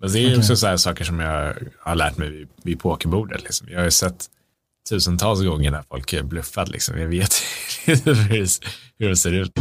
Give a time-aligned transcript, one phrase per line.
[0.00, 0.38] Men det är okay.
[0.38, 3.42] också så här saker som jag har lärt mig vid, vid pokerbordet.
[3.42, 3.68] Liksom.
[3.70, 4.26] Jag har ju sett
[4.90, 6.68] tusentals gånger när folk bluffat.
[6.68, 6.98] Liksom.
[6.98, 7.34] Jag vet
[8.98, 9.52] hur det ser ut.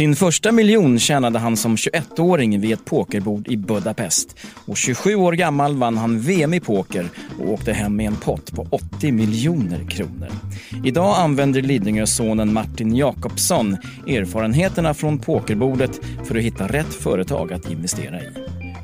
[0.00, 4.36] Sin första miljon tjänade han som 21-åring vid ett pokerbord i Budapest.
[4.66, 7.08] Och 27 år gammal vann han VM i poker
[7.38, 10.28] och åkte hem med en pott på 80 miljoner kronor.
[10.84, 13.76] Idag använder Lidingö-sonen Martin Jakobsson
[14.06, 18.28] erfarenheterna från pokerbordet för att hitta rätt företag att investera i.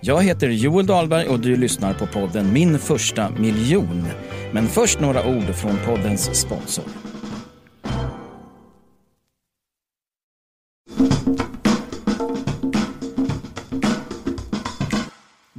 [0.02, 4.04] Jag heter Joel Dahlberg och du lyssnar på podden Min första miljon.
[4.52, 6.84] Men först några ord från poddens sponsor.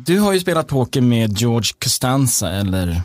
[0.08, 3.02] Du har ju spelat poker med George Costanza, eller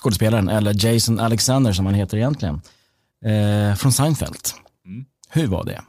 [0.00, 2.60] skådespelaren, eller Jason Alexander som han heter egentligen,
[3.24, 4.48] eh, från Seinfeld.
[4.86, 5.04] Mm.
[5.28, 5.82] Hur var det?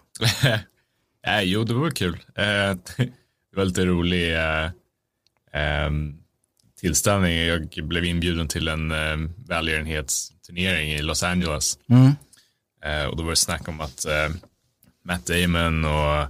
[1.28, 2.14] eh, jo, det var kul.
[2.36, 2.46] Eh,
[3.52, 4.70] det var lite rolig eh,
[5.54, 6.18] ehm,
[6.80, 7.38] tillställning.
[7.38, 11.78] Jag blev inbjuden till en eh, välgörenhetsturnering i Los Angeles.
[11.90, 12.12] Mm.
[12.84, 14.30] Eh, och då var det snack om att eh,
[15.06, 16.28] Matt Damon och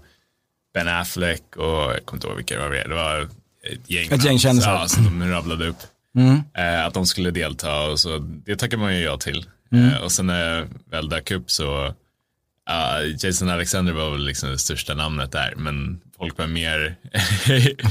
[0.74, 2.76] Ben Affleck och jag kommer inte ihåg vilka det var.
[2.76, 3.30] Det var
[3.74, 4.74] ett gäng, ett gäng kändisar.
[4.74, 5.80] Ja, som de rabblade upp.
[6.18, 6.42] Mm.
[6.54, 9.46] Eh, att de skulle delta och så det tackar man ju ja till.
[9.72, 9.90] Mm.
[9.90, 11.94] Eh, och sen när jag väl dök upp så
[12.70, 16.96] Uh, Jason Alexander var väl liksom det största namnet där, men folk var mer,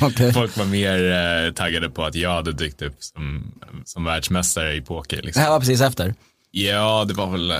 [0.06, 0.33] okay.
[0.33, 0.98] folk var mer
[1.47, 3.52] uh, taggade på att jag hade dykt upp som,
[3.84, 5.22] som världsmästare i poker.
[5.22, 5.41] Liksom.
[5.41, 6.14] Det här var precis efter?
[6.50, 7.56] Ja, det var väl uh,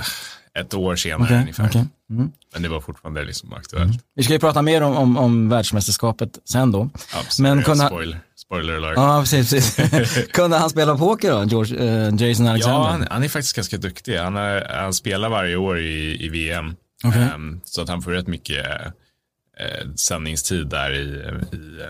[0.59, 1.41] ett år senare okay.
[1.41, 1.67] ungefär.
[1.67, 1.85] Okay.
[2.11, 2.33] Mm.
[2.53, 3.85] Men det var fortfarande liksom aktuellt.
[3.85, 4.01] Mm.
[4.15, 6.91] Vi ska ju prata mer om, om, om världsmästerskapet sen då.
[7.15, 7.87] Absolut, Men kunde...
[7.87, 8.93] spoiler, spoiler alert.
[8.97, 9.77] Ja, precis.
[9.77, 10.27] precis.
[10.33, 12.79] kunde han spela poker då, George, uh, Jason Alexander?
[12.79, 14.17] Ja, han, han, är faktiskt ganska duktig.
[14.17, 16.77] Han, är, han spelar varje år i, i VM.
[17.05, 17.23] Okay.
[17.23, 21.05] Um, ehm, så att han får rätt mycket uh, sändningstid där i,
[21.53, 21.81] i,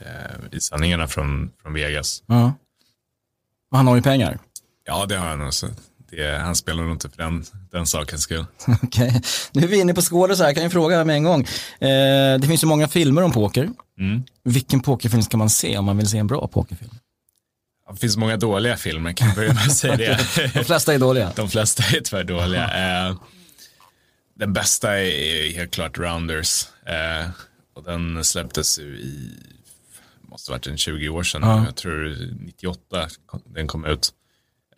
[0.00, 2.22] uh, i sändningarna från, från Vegas.
[2.26, 2.54] Ja.
[3.70, 4.38] Och han har ju pengar.
[4.84, 5.68] Ja, det har han också
[6.16, 8.44] det, han spelar nog inte för den, den sakens skull.
[8.82, 9.20] Okej, okay.
[9.52, 11.40] nu är vi inne på skådisar, jag kan ju fråga med en gång.
[11.80, 13.70] Eh, det finns ju många filmer om poker.
[13.98, 14.22] Mm.
[14.44, 16.90] Vilken pokerfilm ska man se om man vill se en bra pokerfilm?
[17.92, 20.18] Det finns många dåliga filmer, kan jag börja med att säga det.
[20.54, 21.32] De flesta är dåliga.
[21.36, 22.64] De flesta är tyvärr dåliga.
[23.08, 23.16] Eh,
[24.34, 26.66] den bästa är helt klart Rounders.
[26.86, 27.30] Eh,
[27.74, 29.14] och den släpptes i,
[30.20, 31.64] måste varit en 20 år sedan, ja.
[31.64, 33.08] jag tror 98
[33.54, 34.12] den kom ut.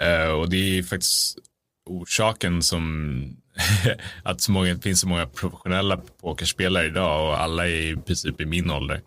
[0.03, 1.39] Uh, och det är faktiskt
[1.87, 3.37] orsaken som
[4.23, 8.41] att så många, det finns så många professionella pokerspelare idag och alla är i princip
[8.41, 9.01] i min ålder.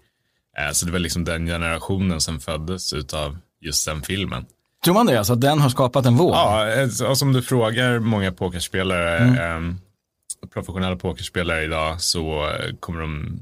[0.60, 4.46] Uh, så det var liksom den generationen som föddes av just den filmen.
[4.84, 6.32] Tror man det, alltså att den har skapat en våg?
[6.32, 9.58] Ja, eh, och som du frågar många pokerspelare, mm.
[9.58, 9.78] um,
[10.54, 13.40] professionella pokerspelare idag så kommer de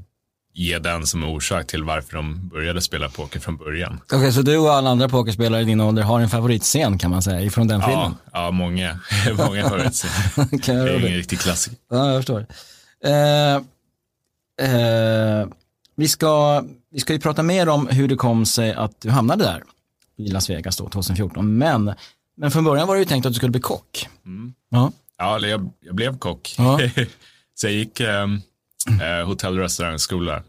[0.56, 4.00] ge den som orsak till varför de började spela poker från början.
[4.04, 7.10] Okej, okay, så du och alla andra pokerspelare i din ålder har en favoritscen kan
[7.10, 8.14] man säga ifrån den filmen?
[8.32, 9.00] Ja, många,
[9.36, 10.54] många favoritscener.
[10.54, 11.78] okay, det är ingen riktig klassiker.
[11.90, 12.46] Ja, jag förstår.
[13.04, 13.54] Eh,
[14.70, 15.46] eh,
[15.96, 16.62] vi, ska,
[16.92, 19.62] vi ska ju prata mer om hur det kom sig att du hamnade där
[20.18, 21.58] i Las Vegas då, 2014.
[21.58, 21.94] Men,
[22.36, 24.08] men från början var det ju tänkt att du skulle bli kock.
[24.26, 24.54] Mm.
[24.70, 26.54] Ja, ja jag, jag blev kock.
[26.58, 26.80] Ja.
[27.54, 28.42] så jag gick, um,
[28.88, 30.42] eh, hotell och restaurangskola.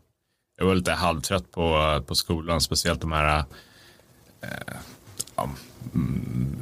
[0.58, 3.44] Jag var lite halvtrött på, på skolan, speciellt de här
[4.42, 4.76] eh,
[5.36, 5.50] ja,
[5.94, 6.58] mm,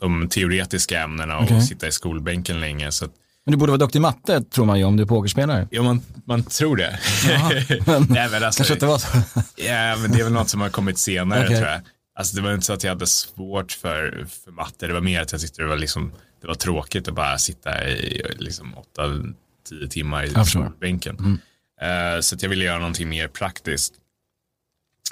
[0.00, 1.60] de teoretiska ämnena och okay.
[1.60, 2.92] sitta i skolbänken länge.
[2.92, 3.08] Så
[3.46, 5.68] men du borde vara duktig i matte tror man ju om du är pokerspelare.
[5.70, 6.98] Ja, man, man tror det.
[7.28, 7.50] Jaha,
[7.86, 9.08] men, Nej, men alltså, kanske inte var så.
[9.56, 11.56] ja, men det är väl något som har kommit senare okay.
[11.56, 11.80] tror jag.
[12.18, 15.22] Alltså det var inte så att jag hade svårt för, för matte, det var mer
[15.22, 19.02] att jag tyckte det var, liksom, det var tråkigt att bara sitta i liksom, åtta
[19.64, 20.34] tio timmar i
[20.80, 21.16] bänken.
[21.18, 21.38] Mm.
[21.82, 23.94] Uh, så jag ville göra någonting mer praktiskt.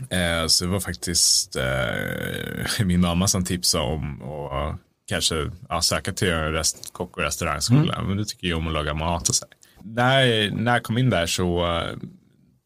[0.03, 5.51] Uh, så det var faktiskt uh, min mamma som tipsade om att kanske
[5.83, 7.95] söka till en rest, kock och restaurangskola.
[7.95, 8.07] Mm.
[8.07, 9.47] Men du tycker ju om att laga mat och så.
[9.85, 11.67] När, när jag kom in där så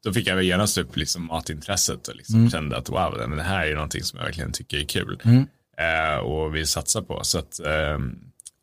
[0.04, 2.50] då fick jag genast upp liksom matintresset och liksom mm.
[2.50, 5.46] kände att wow, det här är någonting som jag verkligen tycker är kul mm.
[6.24, 7.20] och vill satsa på.
[7.22, 7.60] Så att,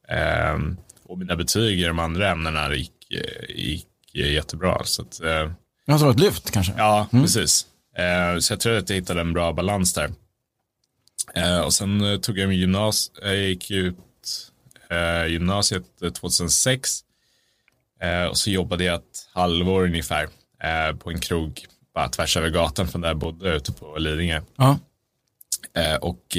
[0.10, 2.92] ehm, och mina betyg i de andra ämnena gick,
[3.50, 4.84] gick jättebra.
[4.84, 5.52] Så att, eh,
[5.88, 6.74] alltså ett lyft kanske?
[6.78, 7.24] Ja, mm.
[7.24, 7.68] precis.
[7.98, 10.12] Eh, så jag tror att jag hittade en bra balans där.
[11.36, 13.98] Eh, och sen eh, tog jag min gymnas, jag gick ut
[14.90, 15.84] eh, gymnasiet
[16.14, 17.00] 2006.
[18.02, 20.24] Eh, och så jobbade jag ett halvår ungefär
[20.64, 24.42] eh, på en krog bara tvärs över gatan från där jag bodde ute på Lidingö.
[24.62, 24.76] Uh
[26.02, 26.38] och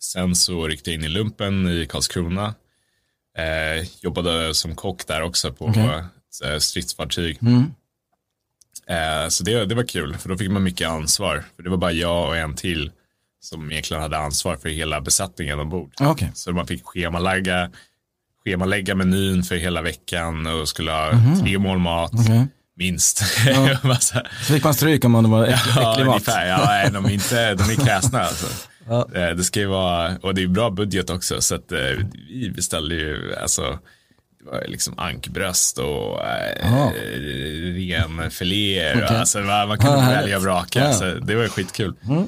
[0.00, 2.54] sen så ryckte jag in i lumpen i Karlskrona
[3.38, 6.60] Eh, jobbade som kock där också på okay.
[6.60, 7.38] stridsfartyg.
[7.42, 7.74] Mm.
[8.86, 11.44] Eh, så det, det var kul, för då fick man mycket ansvar.
[11.56, 12.90] För det var bara jag och en till
[13.40, 15.92] som egentligen hade ansvar för hela besättningen ombord.
[15.96, 16.30] Ah, Okej.
[16.34, 17.70] Så man fick schemalägga,
[18.44, 21.10] schemalägga menyn för hela veckan och skulle ha
[21.42, 22.12] tre mål mat.
[22.14, 22.46] Okej.
[22.76, 23.22] minst.
[23.46, 23.94] Ja.
[24.00, 24.22] Så
[24.52, 26.14] fick man stryk om det var äck, Ja, äcklig mat.
[26.14, 26.46] ungefär.
[26.46, 28.46] Ja, nej, de är inte, de är kräsna alltså.
[28.88, 29.08] Ja.
[29.14, 31.78] Eh, Det ska ju vara, och det är bra budget också, så att eh,
[32.30, 33.78] vi beställde ju, alltså,
[34.38, 36.90] det var liksom ankbröst och eh,
[38.18, 38.94] renfiléer.
[39.04, 39.16] Okej.
[39.16, 40.92] Alltså, man, kunde Ja, välja och vraka, Ja.
[40.92, 41.94] så det var ju skitkul.
[42.08, 42.26] Mm.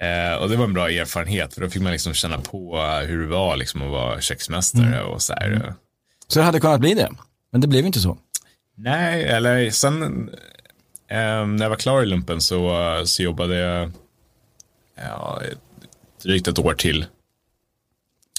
[0.00, 3.20] Eh, och det var en bra erfarenhet, för då fick man liksom känna på hur
[3.22, 5.06] det var liksom, att vara köksmästare Mm.
[5.06, 5.74] och så här.
[6.28, 7.08] Så det hade kunnat bli det.
[7.52, 8.18] Men det blev inte så.
[8.76, 10.02] Nej, eller sen
[11.10, 13.92] eh, när jag var klar i lumpen så, så jobbade jag
[14.96, 15.42] ja,
[16.22, 17.06] drygt ett år till.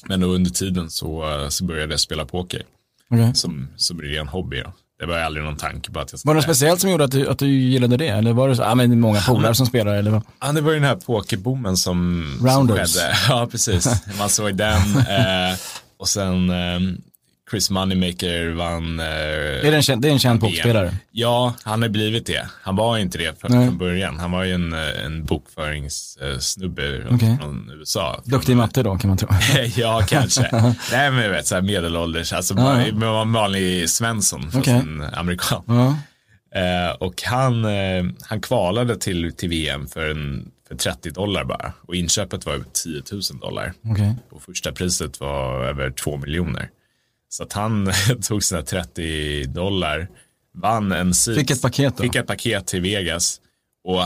[0.06, 2.64] Men under tiden så, så började jag spela poker
[3.12, 3.36] Okej.
[3.36, 4.62] som, som ren hobby.
[4.62, 4.74] Då.
[5.00, 6.56] Det var aldrig någon tanke på att jag Var det något skulle...
[6.56, 8.08] speciellt som gjorde att du, att du gillade det?
[8.08, 10.22] Eller var det så, ja men många polare som spelar eller vad?
[10.42, 12.96] Ja, det var ju den här pokerboomen som, som Rounders.
[12.96, 13.16] skedde.
[13.30, 13.88] Ja, precis.
[14.20, 14.78] Man såg den.
[14.98, 15.56] Eh,
[15.98, 16.80] och sen eh,
[17.52, 20.94] Chris Moneymaker vann eh, Är det en känd, det är en känd pokerspelare?
[21.12, 22.48] Ja, han har blivit det.
[22.62, 24.20] Han var inte det från, från början.
[24.20, 27.38] Han var ju en, eh, en bokföringssnubbe Okej.
[27.42, 28.22] från USA.
[28.26, 29.30] Duktig i matte då kan man tro.
[29.76, 30.50] ja, kanske.
[30.92, 32.86] Nej, men jag vet, så här medelålders, alltså Ja.
[32.94, 34.74] bara, vanlig Svensson, fast Okej.
[34.74, 35.64] en amerikan.
[35.68, 35.98] Ja.
[36.60, 41.74] Eh, och han, eh, han kvalade till, till VM för, en, för 30 dollar bara.
[41.88, 43.74] Och inköpet var över 10 000 dollar.
[43.86, 44.16] Okej.
[44.32, 46.70] Och första priset var över 2 miljoner.
[47.34, 47.92] Så att han
[48.28, 50.08] tog sina 30 dollar,
[50.62, 51.38] vann en sit.
[51.38, 52.04] Fick ett paket då?
[52.04, 53.40] Fick ett paket till Vegas.
[53.86, 54.04] Och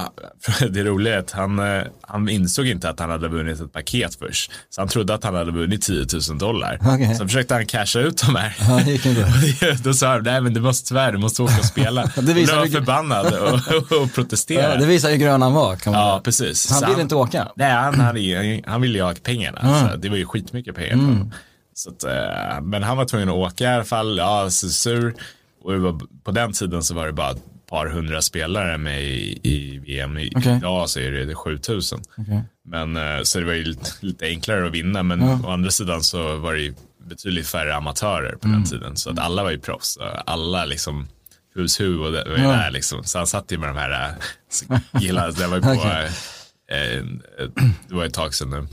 [0.69, 4.15] det roliga är att han, eh, han insåg inte att han hade vunnit ett paket
[4.15, 4.51] först.
[4.69, 6.79] Så han trodde att han hade vunnit 10 000 dollar.
[6.81, 7.15] Okej.
[7.15, 8.55] Så försökte han casha ut de här.
[8.59, 9.77] Ja, det gick inte.
[9.83, 12.01] Då sa han, nej men du måste tyvärr, du måste åka och spela.
[12.01, 14.73] Det och då visar var förbannad och, och protesterade.
[14.73, 15.75] Ja, det visar ju hur grön han var.
[15.75, 16.21] Kan man Ja, säga.
[16.21, 16.69] precis.
[16.71, 17.47] han Så ville inte åka.
[17.55, 19.59] Nej, han, hade, han ville ju ha pengarna.
[19.63, 19.89] Ja.
[19.91, 21.05] Så det var ju skitmycket pengar Mm.
[21.05, 21.33] på honom.
[21.77, 24.17] Så att, eh, men han var tvungen att åka i alla fall.
[24.17, 25.15] Ja, så sur.
[25.63, 29.39] Och var, på den tiden så var det bara ett par hundra spelare med i,
[29.43, 30.17] i VM.
[30.17, 30.57] I, Okej.
[30.57, 31.99] Idag så är det 7000.
[32.17, 32.43] Okej.
[32.65, 35.03] Men, eh, så det var ju lite, lite enklare att vinna.
[35.03, 35.39] Men Ja.
[35.45, 36.73] å andra sidan så var det ju
[37.09, 38.59] betydligt färre amatörer på Mm.
[38.61, 38.95] den tiden.
[38.97, 39.97] Så att alla var ju proffs.
[40.25, 41.07] Alla liksom
[41.55, 42.49] who's who och det var ju Ja.
[42.51, 43.03] där liksom.
[43.03, 44.15] Så han satt ju med de här
[44.99, 45.31] killarna.
[45.31, 46.09] Det var ju på, Okej.
[46.71, 47.03] eh, eh,
[47.87, 48.67] det var ett tag sedan nu.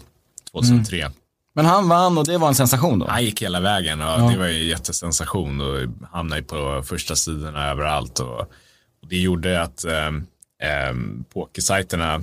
[0.53, 1.11] 2003.
[1.55, 3.07] Men han vann och det var en sensation då?
[3.09, 4.29] Han gick hela vägen och Ja.
[4.33, 8.19] det var en jättesensation och hamnade på första sidorna överallt.
[8.21, 10.07] Och, och det gjorde att eh,
[10.69, 10.95] eh,
[11.35, 12.15] pokersajterna,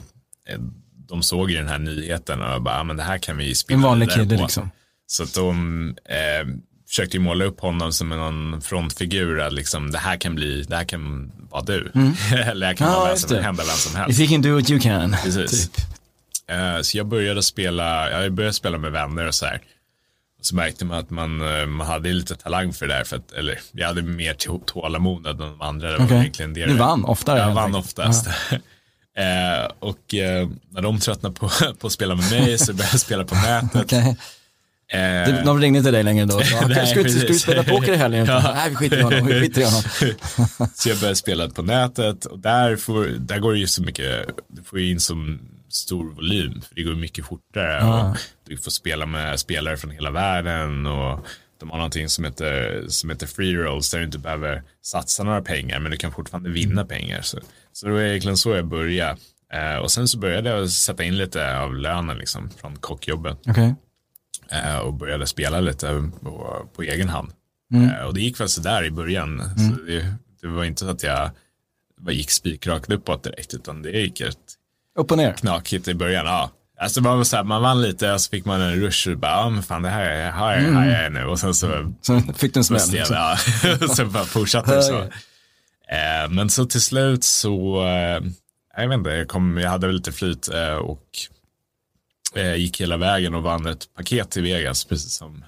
[0.50, 0.60] eh,
[1.10, 3.76] de såg ju den här nyheten och bara, ah, men det här kan vi spela
[3.78, 4.70] En vanlig kille liksom.
[5.08, 6.48] Så att de eh,
[6.88, 10.76] försökte ju måla upp honom som en frontfigur, att liksom, det här kan bli, det
[10.76, 11.92] här kan vara du.
[12.34, 12.94] Eller det här kan Mm.
[12.94, 14.20] Ja, vara vem som, hända vem som helst.
[14.20, 15.16] If you can do it you can.
[15.24, 15.70] Precis.
[15.70, 15.86] Typ.
[16.52, 19.62] Eh, så jag började spela, jag började spela med vänner och så här.
[20.42, 23.32] Så märkte man att man, eh, man hade lite talang för det där, för att,
[23.32, 25.92] eller jag hade mer tå- tålamod än de andra.
[25.92, 26.18] Det var Okej.
[26.18, 28.28] egentligen det det- vann oftare, Jag vann oftast.
[29.18, 30.00] eh, och
[30.70, 31.50] när de tröttnade på,
[31.80, 33.82] på att spela med mig så började jag spela på nätet.
[33.84, 34.18] Okej.
[34.94, 36.40] Eh, De ringde inte dig längre då?
[36.44, 37.42] Så, Nej, ska, du, ska precis.
[37.42, 38.26] spela poker i helgen?
[38.26, 38.52] Ja.
[38.56, 39.26] Nej, vi skiter i honom.
[39.28, 39.82] Vi skiter i honom.
[40.76, 44.26] Så jag började spela på nätet och där, får, där går det ju så mycket,
[44.48, 45.16] du får ju in så
[45.70, 48.10] stor volym, för det går mycket fortare Ja.
[48.10, 48.18] och
[48.48, 51.26] du får spela med spelare från hela världen och
[51.60, 55.42] de har någonting som heter, som heter free rolls där du inte behöver satsa några
[55.42, 57.22] pengar men du kan fortfarande vinna pengar.
[57.22, 57.40] Så,
[57.74, 59.18] så det var egentligen så jag började.
[59.54, 63.76] Eh, och sen så började jag sätta in lite av lönen liksom från kockjobbet Okej.
[64.52, 67.32] Eh, och började spela lite på, på egen hand.
[67.74, 67.90] Mm.
[67.90, 69.42] Eh, och det gick väl sådär i början.
[69.58, 71.30] Så det, det var inte så att jag
[72.02, 74.38] bara gick spikrakt uppåt direkt, utan det gick rätt
[75.00, 75.34] Upp och ner.
[75.34, 76.26] knakigt i början.
[76.26, 76.52] Ja.
[76.80, 79.18] Alltså man, var så här, man vann lite och så fick man en rush och
[79.18, 81.26] bara, men fan det här är här, är- här är jag nu.
[81.26, 82.82] Och sen så Sen fick du en smäll.
[82.92, 83.16] Liksom.
[83.16, 83.38] ja.
[83.96, 85.00] så bara fortsatte det så.
[85.02, 87.84] Eh, men så till slut så,
[88.78, 90.48] jag vet inte, jag, kom, jag hade väl lite flyt
[90.82, 91.06] och
[92.36, 95.44] eh, gick hela vägen och vann ett paket till Vegas, precis som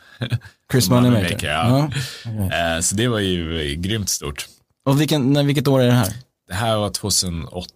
[0.72, 1.48] Chris Moneymaker.
[1.48, 1.90] ja.
[2.26, 2.76] Ja.
[2.76, 4.48] Eh, så det var ju eh, grymt stort.
[4.86, 6.14] Och vilken, när, vilket år är det här?
[6.48, 7.68] Det här var 2008,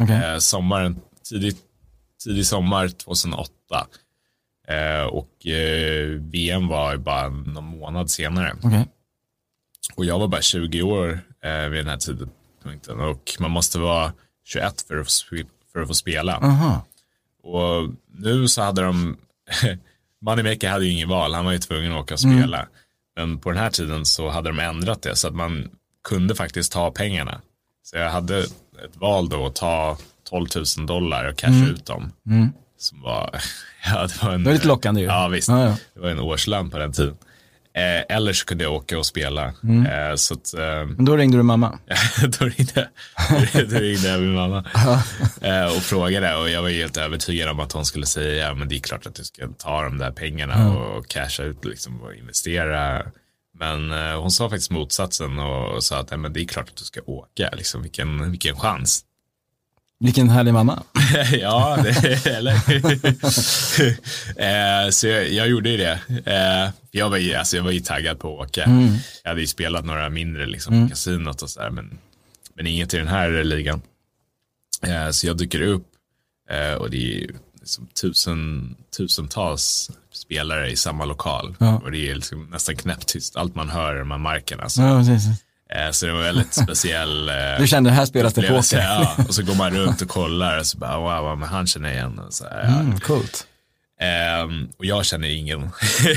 [0.00, 0.16] Okej.
[0.16, 1.56] eh, sommaren, tidig,
[2.24, 3.52] tidig sommar 2008.
[4.68, 8.56] Eh, och eh, VM var bara någon månad senare.
[8.62, 8.86] Okej.
[9.94, 11.20] Och jag var bara 20 år
[11.70, 14.12] vid den här tidpunkten och man måste vara
[14.44, 15.10] 21 för att,
[15.72, 16.36] för att få spela.
[16.36, 16.82] Aha.
[17.48, 19.16] Och nu så hade de,
[20.22, 22.66] Moneymaker hade ju ingen val, han var ju tvungen att åka och spela.
[23.16, 25.70] Men på den här tiden så hade de ändrat det så att man
[26.08, 27.40] kunde faktiskt ta pengarna.
[27.82, 28.38] Så jag hade
[28.84, 29.98] ett val då att ta
[30.30, 30.46] 12
[30.78, 31.70] 000 dollar och casha Mm.
[31.70, 32.12] ut dem.
[32.78, 33.30] Som var,
[33.84, 35.06] ja, det var en, Det var lite lockande ju.
[35.06, 35.48] Ja, visst.
[35.48, 35.76] Ja, ja.
[35.94, 37.16] Det var en årslön på den tiden.
[37.78, 39.52] Eh, eller så kunde jag åka och spela.
[39.62, 39.86] Mm.
[39.86, 41.78] Eh, så att, eh, Men då ringde du mamma.
[42.38, 42.88] då, ringde,
[43.54, 44.64] då ringde jag min mamma
[45.40, 48.68] eh, och frågade och jag var helt övertygad om att hon skulle säga ja men
[48.68, 52.14] det är klart att du ska ta de där pengarna och casha ut liksom och
[52.14, 53.02] investera.
[53.58, 56.76] Men eh, hon sa faktiskt motsatsen och sa att nej, men det är klart att
[56.76, 59.04] du ska åka, liksom, vilken, vilken chans.
[60.00, 60.82] Vilken härlig mamma.
[61.32, 62.54] ja, det, eller
[64.86, 66.00] eh, Så jag, jag gjorde ju det.
[66.26, 68.70] Eh, jag, var ju, alltså, jag var ju taggad på att åka.
[69.22, 71.98] Jag hade ju spelat några mindre liksom, på kasinot och sådär, men,
[72.54, 73.82] men inget i den här ligan.
[74.82, 75.86] Eh, så jag dyker upp
[76.50, 81.56] eh, och det är ju liksom tusen, tusentals spelare i samma lokal.
[81.58, 81.78] Ja.
[81.78, 83.36] Och det är liksom nästan knäpptyst.
[83.36, 84.60] Allt man hör är de här marken.
[84.60, 84.82] Alltså.
[84.82, 85.26] Ja, precis.
[85.74, 87.28] Eh, så det var väldigt speciell.
[87.38, 88.78] Eh, Du kände, här spelas det poker.
[88.78, 91.92] Ja, och så går man runt och kollar och så bara, wow, men han känner
[91.92, 92.18] igen.
[92.18, 92.80] Och, så här, ja.
[92.80, 93.46] Mm, coolt.
[94.00, 95.70] Ehm, och jag känner ingen.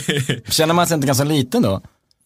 [0.49, 1.81] Känner man sig inte ganska liten då?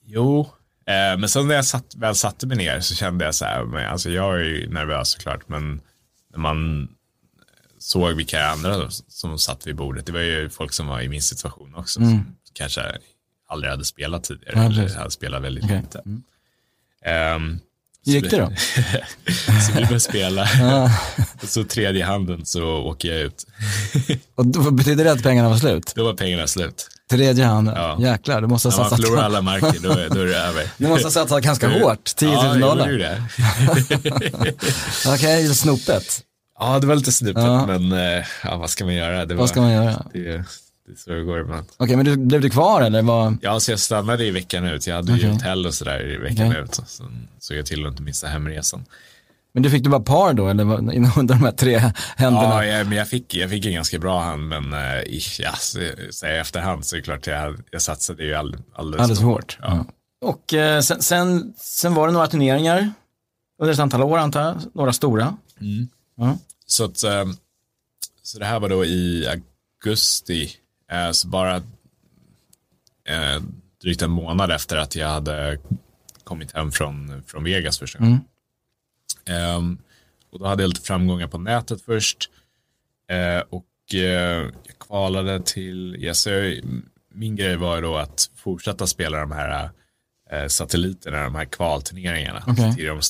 [0.08, 0.40] jo,
[0.88, 3.64] eh, men sen när jag satt, väl satte mig ner så kände jag så här,
[3.64, 5.82] men, alltså jag är ju nervös såklart, men
[6.32, 6.88] när man
[7.80, 11.22] såg vilka andra som satt vid bordet, det var ju folk som var i min
[11.22, 12.82] situation också, som kanske
[13.50, 14.72] aldrig hade spelat tidigare, Mm.
[14.72, 15.82] Ja, eller hade spelat väldigt Okej.
[15.82, 16.02] lite.
[17.06, 17.60] Ehm,
[18.06, 18.52] Hur gick det då?
[19.66, 20.44] så vi började spela.
[21.42, 23.46] och så tredje handen så åker jag ut.
[24.36, 25.94] Och då betyder det att pengarna var slut?
[25.96, 26.88] Då var pengarna slut.
[27.10, 27.98] Tredje hand, Ja.
[28.00, 30.38] jäklar, du måste ha När man satsat, förlorar alla marker då, är- då är det
[30.38, 30.70] över.
[30.78, 32.90] du måste ha satsat ganska hårt, 10 000 Ja, jag dollar.
[32.90, 33.24] ju det.
[35.08, 36.22] Okej, okay, snopet.
[36.60, 37.66] Ja, det var lite snupet, Ja.
[37.66, 39.26] men eh, ja, vad ska man göra?
[39.26, 40.06] Det var, Vad ska man göra?
[40.14, 40.44] Det,
[40.86, 41.66] det är så det går ibland.
[41.78, 43.02] Okej, men du, blev du kvar eller?
[43.02, 43.38] Vad?
[43.42, 44.88] Ja, så jag stannade i veckan ut.
[44.88, 45.26] Jag hade Okej.
[45.26, 46.62] ju hotell och sådär i veckan Okej.
[46.62, 46.80] ut.
[46.88, 48.86] Sen såg jag till att inte missa hemresan.
[49.54, 50.64] Men du fick du bara par då, eller
[51.20, 51.78] under de här tre
[52.16, 52.66] händerna?
[52.66, 54.74] Ja, jag, men jag fick, jag fick en ganska bra hand, men
[55.08, 55.80] i- ja, så,
[56.12, 59.58] så efterhand så är det klart jag, jag satsade ju all, alldeles, Alldeles för hårt.
[59.62, 59.86] Ja.
[60.22, 62.92] Och eh, sen, sen, sen var det några turneringar
[63.62, 65.38] under ett antal år antar jag, några stora.
[66.18, 66.38] Ja.
[66.66, 67.26] Så, att, eh,
[68.24, 69.28] så det här var då i
[69.84, 70.52] augusti,
[71.12, 71.56] så bara
[73.08, 73.42] eh,
[73.82, 75.58] drygt en månad efter att jag hade
[76.24, 78.22] kommit hem från, från Vegas första gången.
[79.26, 79.78] Ehm,
[80.32, 82.30] och då hade jag lite framgångar på nätet först.
[83.10, 86.30] Eh, och eh, jag kvalade till, ja, så
[87.14, 89.70] min grej var då att fortsätta spela de här
[90.32, 92.42] eh, satelliterna, de här kvalturneringarna.
[92.76, 93.02] Till de,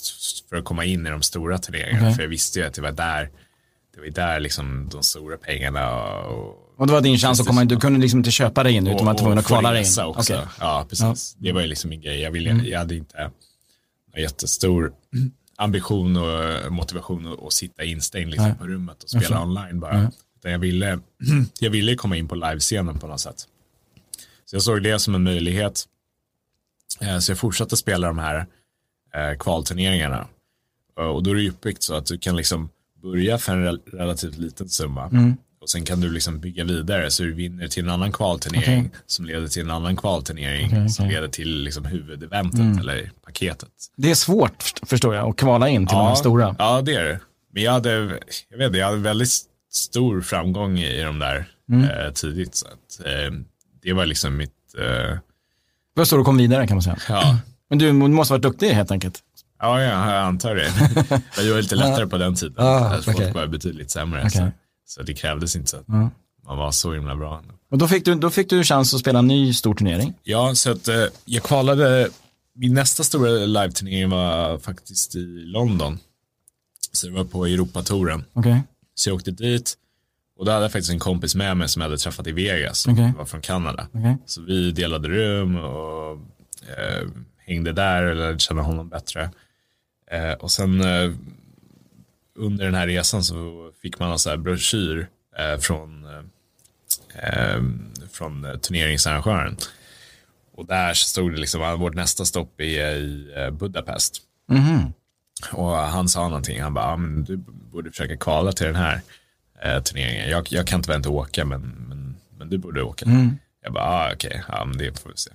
[0.50, 2.06] för att komma in i de stora turneringarna.
[2.06, 2.16] Okej.
[2.16, 3.30] För jag visste ju att det var där,
[3.94, 7.62] det var där liksom de stora pengarna och, Och det var din chans att komma
[7.62, 9.86] in, du kunde liksom inte köpa dig in utan var tvungen att kvala dig in.
[9.86, 10.34] också.
[10.34, 10.40] Okej.
[10.60, 11.36] Ja, precis.
[11.40, 12.20] Det var ju liksom min grej.
[12.22, 12.66] Jag, ville, Mm.
[12.66, 13.32] jag hade inte
[14.14, 14.94] en jättestor
[15.58, 18.58] ambition och motivation att, att sitta instängd liksom Nej.
[18.58, 20.12] på rummet och spela online bara.
[20.40, 21.00] Utan jag ville,
[21.60, 23.48] jag ville komma in på livescenen på något sätt.
[24.46, 25.84] Så jag såg det som en möjlighet.
[27.02, 28.46] Eh, Så jag fortsatte spela de här
[29.16, 30.28] eh, kvalturneringarna.
[31.14, 32.70] Och då är det uppbyggt så att du kan liksom
[33.02, 35.06] börja för en rel- relativt liten summa.
[35.08, 35.38] Mm.
[35.66, 39.26] Och sen kan du liksom bygga vidare så du vinner till en annan kvalturnering som
[39.26, 41.16] leder till en annan kvalturnering Okej, som okej.
[41.16, 43.70] leder till liksom huvudeventet eller paketet.
[43.98, 46.56] Det är svårt först- förstår jag att kvala in till de här stora.
[46.60, 47.20] Ja, det är det.
[47.54, 48.20] Men jag hade,
[48.50, 49.30] jag vet jag hade väldigt
[49.72, 51.84] stor framgång i de där Mm.
[51.84, 52.56] eh, tidigt.
[52.56, 53.32] Så att, eh,
[53.84, 55.20] det var liksom mitt, eh, Det
[55.96, 56.98] var så du kom vidare kan man säga.
[57.10, 57.38] ja,
[57.70, 59.20] Men du måste ha varit duktig helt enkelt.
[59.60, 60.72] Ja, ja, jag antar det.
[61.44, 62.56] Det var lite lättare på den tiden.
[62.58, 64.30] Ah, att folk var betydligt sämre.
[64.30, 64.52] Så,
[64.86, 66.10] så det krävdes inte så att Ja.
[66.48, 67.44] man var så himla bra.
[67.72, 70.14] Och då fick, du, då fick du chans att spela en ny stor turnering.
[70.24, 72.10] Ja, så att eh, jag kvalade,
[72.56, 76.00] min nästa stora live-turnering var faktiskt i London.
[76.92, 78.24] Så det var på Europatouren.
[78.34, 78.62] Okej.
[78.96, 79.78] Så jag åkte dit
[80.38, 82.80] och då hade jag faktiskt en kompis med mig som jag hade träffat i Vegas,
[82.80, 83.14] som Okej.
[83.18, 83.88] var från Kanada.
[83.94, 84.18] Okej.
[84.26, 86.12] Så vi delade rum och
[86.78, 89.30] eh, hängde där lärde känna honom bättre.
[90.12, 91.12] Eh, och sen eh,
[92.36, 97.62] under den här resan så fick man en sån här broschyr eh, från, eh, eh,
[98.12, 99.58] från turneringsarrangören.
[100.54, 104.22] Och där så stod det liksom att vårt nästa stopp är i Budapest.
[104.50, 104.94] Mhm.
[105.52, 107.38] Och han sa någonting, han bara, ah, men du
[107.72, 109.02] borde försöka kvala till den här
[109.64, 110.30] eh, turneringen.
[110.30, 113.06] Jag, jag kan inte åka, men, men, men du borde åka.
[113.64, 115.32] Jag bara, ah, okej, ja, men det får vi se.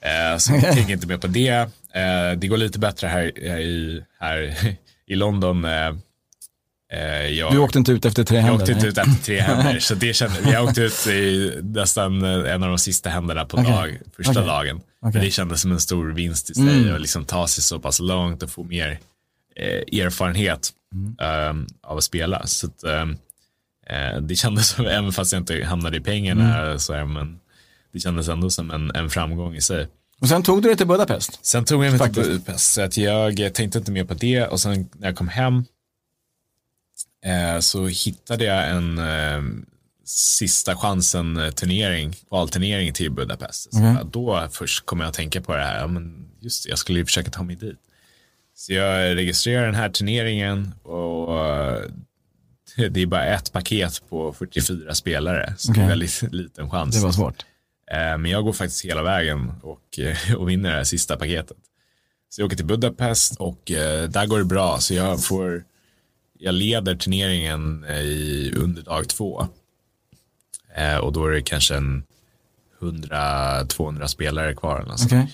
[0.08, 1.48] eh, så jag tänker inte med på det.
[1.92, 4.54] Eh, det går lite bättre här, här, i, här
[5.06, 5.64] i London.
[6.92, 8.52] Eh, Eh, jag, du åkte inte ut efter tre händer?
[8.52, 9.78] Jag åkte inte ut efter tre händer.
[9.80, 13.72] så det kände, jag åkte ut i nästan en av de sista händerna på okay.
[13.72, 14.46] dag, första okay.
[14.46, 14.80] dagen.
[15.00, 15.24] Okay.
[15.24, 16.94] Det kändes som en stor vinst i sig mm.
[16.94, 18.98] att liksom ta sig så pass långt och få mer
[19.56, 21.16] eh, erfarenhet mm.
[21.50, 22.46] um, av att spela.
[22.46, 23.16] Så att, um,
[23.86, 26.78] eh, det kändes som, även fast jag inte hamnade i pengarna, mm.
[26.78, 27.40] så här, men
[27.92, 29.88] det kändes ändå som en, en framgång i sig.
[30.20, 31.46] Och sen tog du dig till Budapest?
[31.46, 32.72] Sen tog jag mig till Budapest.
[32.72, 35.62] Så att jag tänkte inte mer på det och sen när jag kom hem eh,
[37.60, 39.42] så hittade jag en eh,
[40.04, 43.72] sista chansen eh, turnering, valturnering till Budapest.
[43.72, 43.96] Mm.
[43.96, 46.78] Så då först kom jag att tänka på det här, ja, men just det, jag
[46.78, 47.78] skulle ju försöka ta mig dit.
[48.54, 51.82] Så jag registrerar den här turneringen och eh,
[52.90, 55.54] det är bara ett paket på 44 spelare.
[55.58, 55.82] Så okay.
[55.82, 56.96] det är väldigt liten chans.
[56.96, 57.44] Det var svårt.
[57.92, 61.56] Eh, men jag går faktiskt hela vägen och, eh, och vinner det här sista paketet.
[62.28, 64.78] Så jag åker till Budapest och eh, där går det bra.
[64.78, 65.64] Så jag får,
[66.42, 69.48] jag leder turneringen i, under dag två.
[71.02, 72.04] Och då är det kanske en
[72.80, 74.86] 100-200 spelare kvar.
[74.90, 75.06] Alltså.
[75.06, 75.26] Okay.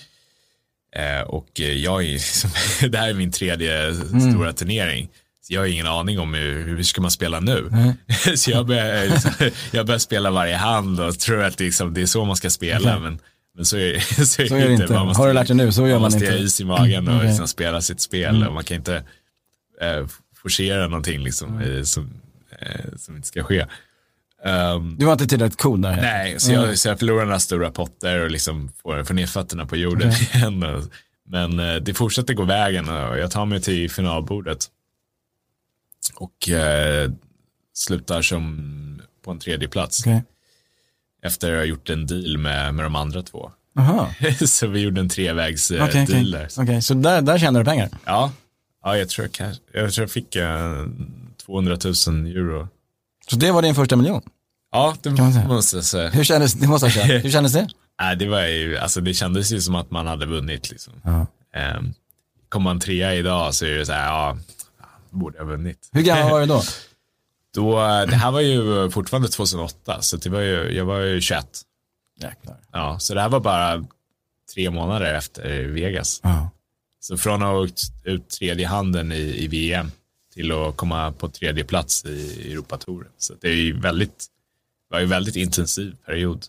[1.25, 4.31] Och jag är, det här är min tredje mm.
[4.31, 5.09] stora turnering
[5.51, 7.69] jag har ingen aning om hur, hur ska man spela nu.
[7.71, 7.93] Mm.
[8.37, 9.11] så jag börjar,
[9.71, 12.89] jag börjar spela varje hand och tror att liksom, det är så man ska spela.
[12.89, 12.99] Okay.
[12.99, 13.19] Men,
[13.55, 14.93] men så är, så är, så är det inte.
[14.93, 15.71] Måste, har du lärt dig nu?
[15.71, 16.25] Så gör man, man inte.
[16.25, 17.27] Man måste ha is i magen och okay.
[17.27, 18.35] liksom spela sitt spel.
[18.35, 18.47] Mm.
[18.47, 18.95] Och man kan inte
[19.81, 20.07] eh,
[20.41, 21.85] forcera någonting liksom, mm.
[21.85, 22.09] som,
[22.59, 23.65] eh, som inte ska ske.
[24.45, 25.95] Um, du var inte tillräckligt cool där?
[26.01, 26.77] Nej, så jag, mm.
[26.77, 30.39] så jag förlorar några stora potter och liksom får, får ner fötterna på jorden okay.
[30.39, 30.89] igen.
[31.29, 34.65] Men eh, det fortsätter gå vägen och jag tar mig till finalbordet
[36.15, 37.11] och eh,
[37.73, 39.99] slutar som på en tredje plats.
[39.99, 40.21] Okay.
[41.23, 43.51] Efter att ha gjort en deal med, med de andra två.
[44.47, 46.47] så vi gjorde en trevägs eh, okay, deal där.
[46.51, 46.81] Okej, okay.
[46.81, 47.89] så där, där tjänade du pengar?
[48.05, 48.31] Ja,
[48.83, 50.85] ja jag, tror jag, jag, tror jag fick eh,
[51.45, 51.93] 200 000
[52.25, 52.67] euro.
[53.29, 54.21] Så det var din första miljon?
[54.71, 55.09] Ja, det
[55.47, 56.09] måste jag säga.
[56.09, 56.67] Hur kändes det?
[56.67, 57.19] Måste jag säga.
[57.19, 57.69] Hur kändes det?
[58.01, 60.71] Nej, det, var ju, alltså, det kändes ju som att man hade vunnit.
[60.71, 60.93] Liksom.
[61.03, 61.77] -huh.
[61.77, 61.93] um,
[62.49, 64.37] kommer man trea idag så är det så här, ja,
[65.09, 65.89] borde jag ha vunnit.
[65.91, 66.61] Hur gammal var du då?
[67.55, 67.75] då?
[68.05, 71.45] Det här var ju fortfarande 2008, så det var ju, jag var ju 21.
[72.21, 72.57] Jäklar.
[72.71, 73.85] Ja, så det här var bara
[74.53, 76.21] tre månader efter Vegas.
[76.25, 76.47] Uh.
[76.99, 79.91] Så från att ha åkt ut tredje handen i, i VM
[80.33, 83.11] till att komma på tredje plats i Europatouren.
[83.17, 84.17] Så det är ju väldigt,
[84.89, 86.45] det var ju väldigt intensiv period.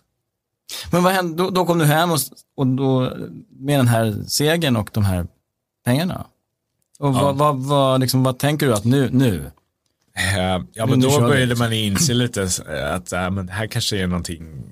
[0.91, 2.19] Men vad hände, då, då kom du hem och,
[2.55, 3.17] och då,
[3.49, 5.27] med den här segern och de här
[5.85, 6.25] pengarna?
[6.99, 7.11] Och ja.
[7.11, 9.37] vad, vad, vad, liksom, vad tänker du att nu, nu?
[9.37, 12.43] Uh, ja, men då började man inse lite
[12.93, 14.63] att uh, men det här kanske är någonting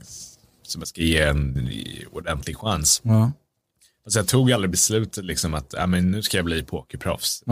[0.63, 1.69] som jag ska ge en
[2.11, 3.01] ordentlig chans.
[3.03, 3.31] Ja.
[4.05, 7.43] Alltså jag tog aldrig beslutet liksom att uh, men nu ska jag bli pokerproffs.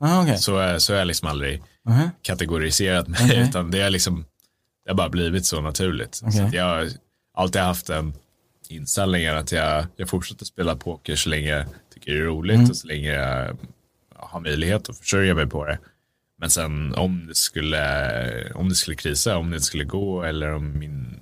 [0.00, 0.36] Ah, okay.
[0.36, 2.10] så, så har jag liksom aldrig -huh.
[2.22, 3.48] kategoriserat mig, okay.
[3.48, 4.24] utan det har liksom,
[4.84, 6.20] det har bara blivit så naturligt.
[6.22, 6.50] Okay.
[6.50, 6.88] Så jag har
[7.34, 8.14] alltid haft en
[8.68, 12.70] inställning att jag, jag fortsätter spela poker så länge jag tycker det är roligt mm.
[12.70, 13.56] och så länge jag
[14.16, 15.78] ha möjlighet att försörja mig på det.
[16.38, 20.78] Men sen om det skulle, om det skulle krisa, om det skulle gå eller om
[20.78, 21.16] min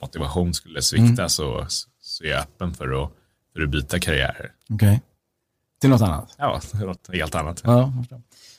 [0.00, 1.28] motivation skulle svikta mm.
[1.28, 1.66] så,
[2.00, 3.12] så är jag öppen för att,
[3.54, 4.52] för att byta karriär.
[4.70, 4.88] Okej.
[4.88, 5.00] Okay.
[5.80, 6.34] Till något annat?
[6.38, 7.60] Ja, något helt annat.
[7.64, 7.92] Ja,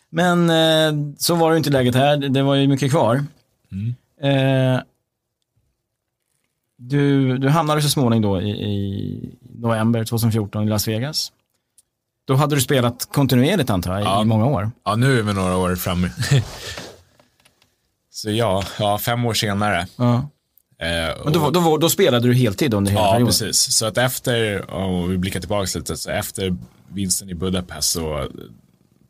[0.09, 2.17] Men eh, så var det inte läget här.
[2.17, 3.25] Det var ju mycket kvar.
[3.71, 3.95] Mm.
[4.21, 4.81] Eh,
[6.77, 11.31] du, du hamnade så småningom då i, i november 2014 i Las Vegas.
[12.25, 14.21] Då hade du spelat kontinuerligt antar jag, ja.
[14.21, 14.71] i många år?
[14.83, 16.11] Ja, nu är vi några år framme.
[18.09, 19.87] så ja, ja, fem år senare.
[19.95, 20.29] Ja.
[20.77, 23.33] Eh, Men då, då, då, spelade du heltid under hela ja, perioden?
[23.39, 23.75] Ja, precis.
[23.75, 26.57] Så att efter, om vi blickar tillbaka lite, så efter
[26.87, 28.29] vinsten i Budapest så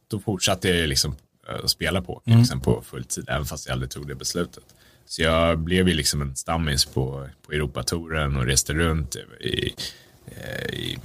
[0.07, 1.15] då fortsatte jag liksom
[1.47, 2.39] att eh, spela på mm.
[2.39, 4.63] liksom på fulltid, även fast jag aldrig tog det beslutet.
[5.07, 9.73] Så jag blev ju liksom en stammis på, på Europatouren och reste runt i,
[10.25, 10.97] eh, i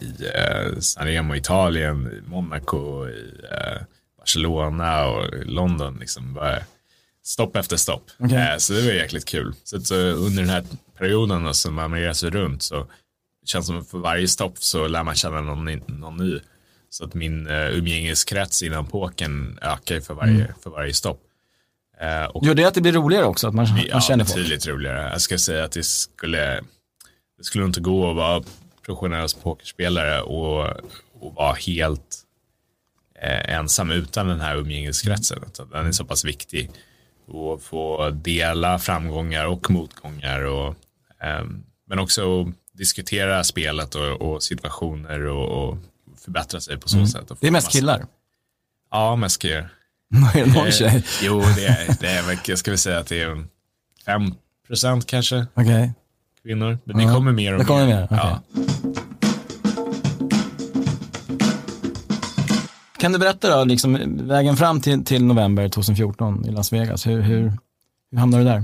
[0.00, 3.32] i eh, Sanremo Italien, i Monaco, i
[4.18, 5.96] Barcelona och London.
[6.00, 6.58] Liksom bara
[7.28, 8.10] stopp efter stopp.
[8.18, 8.38] Okay.
[8.38, 9.54] Eh, så det var jäkligt kul.
[9.64, 10.64] Så, så under den här
[10.98, 12.86] perioden då, som man reser runt så
[13.46, 16.40] känns som att för varje stopp så lär man känna någon, någon ny.
[16.90, 20.52] Så att min uh, umgängeskrets inom pokern ökar för varje, mm.
[20.62, 21.20] för varje stopp.
[22.02, 23.48] Uh, och, Gör det att det blir roligare också?
[23.48, 24.36] Att man, ja, man känner folk?
[24.36, 25.10] Ja, betydligt roligare.
[25.12, 26.60] Jag ska säga att det skulle,
[27.38, 28.42] det skulle inte gå att vara
[28.86, 30.66] professionell pokerspelare och,
[31.20, 32.22] och vara helt
[33.22, 35.38] eh, ensam utan den här umgängeskretsen.
[35.72, 36.70] Den är så pass viktig.
[37.28, 40.44] Och få dela framgångar och motgångar.
[40.44, 40.68] Och,
[41.22, 41.44] eh,
[41.88, 45.78] men också diskutera spelet och, och situationer och, och,
[46.24, 47.08] förbättra sig på så mm.
[47.08, 47.32] sätt.
[47.40, 48.06] det är mest killar?
[48.90, 49.68] Ja, mest killar.
[50.34, 51.04] är det någon tjej?
[51.22, 53.44] jo, det är, det är, jag ska väl säga att det är
[54.04, 54.34] 5
[54.66, 55.46] procent kanske.
[55.54, 55.90] Okay.
[56.42, 56.78] Kvinnor.
[56.84, 57.94] Men det kommer mer och det kommer mer.
[57.96, 58.04] mer.
[58.04, 58.18] Okay.
[58.18, 58.42] Ja.
[62.98, 67.20] Kan du berätta då, liksom, vägen fram till, till november 2014 i Las Vegas, hur,
[67.20, 67.52] hur,
[68.10, 68.58] hur hamnade du där?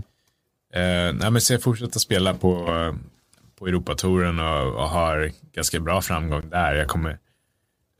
[0.75, 2.67] Eh, nej, men så jag fortsätter spela på,
[3.59, 6.75] på Europatouren och, och har ganska bra framgång där.
[6.75, 7.19] Jag kommer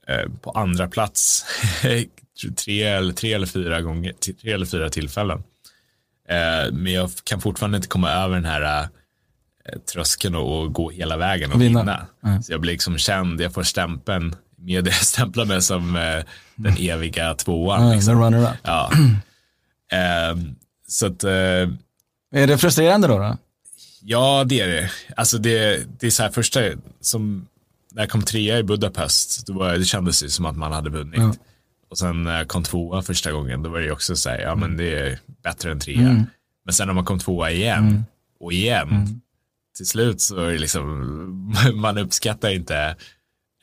[0.07, 1.45] eh, på andra plats
[2.65, 5.43] tre, eller, tre eller fyra gånger, tre eller fyra tillfällen.
[6.29, 10.89] Eh, men jag kan fortfarande inte komma över den här eh, tröskeln och, och, gå
[10.89, 11.79] hela vägen och vinna.
[11.79, 12.05] vinna.
[12.23, 12.43] Mm.
[12.43, 16.23] Så jag blir liksom känd, jag får stämpeln, media stämplar mig som eh,
[16.55, 17.81] den eviga tvåan.
[17.81, 18.23] Mm, liksom.
[18.23, 18.57] runner up.
[18.63, 18.91] Ja.
[19.91, 20.55] Ehm,
[20.87, 23.17] så att är det frustrerande då?
[23.17, 23.37] då?
[24.01, 24.91] Ja, det är det.
[25.15, 26.61] Alltså det, det är så här första,
[27.01, 27.47] som
[27.91, 30.89] när jag kom trea i Budapest, då var, det kändes det som att man hade
[30.89, 31.19] vunnit.
[31.19, 31.35] Mm.
[31.89, 34.55] Och sen när jag kom tvåa första gången, då var det också så här, ja
[34.55, 35.99] men det är bättre än trea.
[35.99, 36.23] Mm.
[36.65, 38.03] Men sen när man kom tvåa igen mm.
[38.39, 39.21] och igen, mm.
[39.77, 42.95] till slut så är det liksom, man uppskattar inte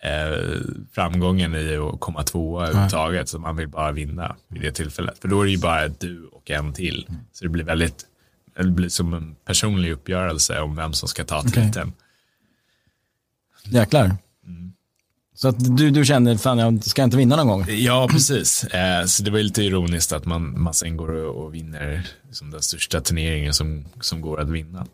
[0.02, 0.60] eh,
[0.92, 5.18] framgången i att komma tvåa överhuvudtaget, så man vill bara vinna vid det tillfället.
[5.18, 7.06] För då är det ju bara du och en till.
[7.08, 7.20] Mm.
[7.32, 8.06] Så det blir väldigt
[8.56, 11.92] det blir som en personlig uppgörelse om vem som ska ta titeln.
[13.60, 13.80] Okay.
[13.80, 14.16] Jäklar.
[14.46, 14.72] Mm.
[15.34, 17.66] Så att du, du kände, fan jag ska inte vinna någon gång?
[17.68, 18.64] Ja, precis.
[18.64, 22.50] Eh, så det var lite ironiskt att man, man sen går och, och vinner liksom
[22.50, 24.86] den största turneringen som, som går att vinna.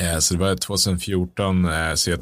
[0.00, 2.20] Eh, så det var 2014, eh, så jag,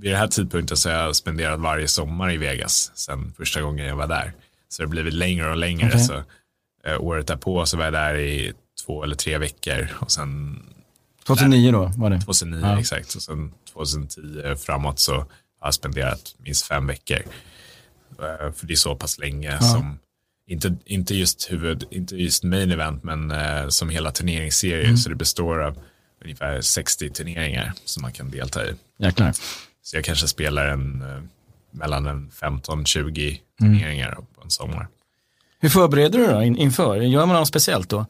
[0.00, 3.86] vid den här tidpunkten så har jag spenderat varje sommar i Vegas sen första gången
[3.86, 4.32] jag var där.
[4.68, 5.86] Så det har blivit längre och längre.
[5.86, 6.00] Okay.
[6.00, 6.22] Så
[6.88, 8.52] Eh, året därpå så var jag där i
[8.86, 10.62] två eller tre veckor och sen
[11.26, 12.20] 2009 då var det?
[12.20, 12.80] 2009 ja.
[12.80, 15.26] exakt och sen 2010 framåt så har
[15.60, 17.18] jag spenderat minst fem veckor.
[18.18, 19.60] Eh, för det är så pass länge ja.
[19.60, 19.98] som,
[20.46, 24.96] inte, inte just huvud, inte just main event men uh, som hela turneringsserie mm.
[24.96, 25.78] så det består av
[26.22, 28.74] ungefär 60 turneringar som man kan delta i.
[28.98, 29.32] Jäklar.
[29.88, 31.22] Så jag kanske spelar en uh,
[31.70, 33.78] mellan en 15-20 mm.
[33.78, 34.24] turneringar mm.
[34.34, 34.88] på en sommar.
[35.60, 36.96] Hur förbereder du då inför?
[36.96, 38.06] Gör man något speciellt då?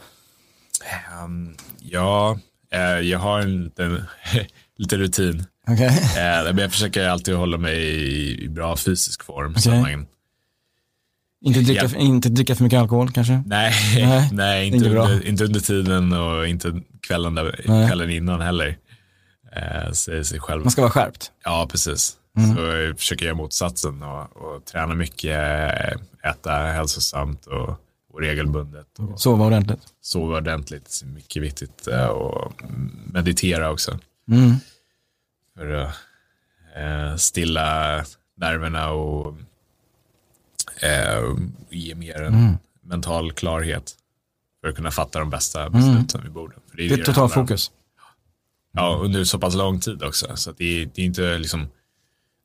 [1.24, 2.38] Um, ja,
[2.74, 4.02] uh, jag har en liten,
[4.76, 5.44] lite rutin.
[5.66, 5.88] Okay.
[5.88, 9.50] Uh, men jag försöker alltid hålla mig i, bra fysisk form.
[9.50, 9.96] Okay.
[9.96, 10.06] Man,
[11.44, 11.98] inte, dricka, ja.
[11.98, 13.42] inte dricka för mycket alkohol kanske?
[13.46, 18.40] Nej, nej, nej inte, inte, under, inte, under, tiden och inte kvällen, där, kvällen innan
[18.40, 18.78] heller.
[19.56, 20.62] Uh, sig själv.
[20.62, 21.32] Man ska vara skärpt?
[21.44, 22.16] Ja, precis.
[22.36, 22.56] Mm.
[22.56, 25.38] Så jag försöker göra motsatsen och, och träna mycket,
[26.24, 27.68] äta hälsosamt och,
[28.12, 28.98] och regelbundet.
[28.98, 29.80] Och sova ordentligt.
[30.00, 31.88] Sova ordentligt, mycket viktigt.
[31.88, 32.52] Eh, och
[33.12, 33.98] meditera också.
[34.30, 34.54] Mm.
[35.56, 35.94] För att
[36.76, 38.04] eh, stilla
[38.36, 39.34] nerverna och
[40.82, 41.34] eh,
[41.70, 42.56] ge mer en mm.
[42.82, 43.94] mental klarhet.
[44.60, 45.72] För att kunna fatta de bästa mm.
[45.72, 46.22] besluten mm.
[46.22, 46.58] vid bordet.
[46.70, 47.70] För det är, det är total fokus.
[48.78, 50.36] Ja, under så pass lång tid också.
[50.36, 51.68] Så det är, det är inte liksom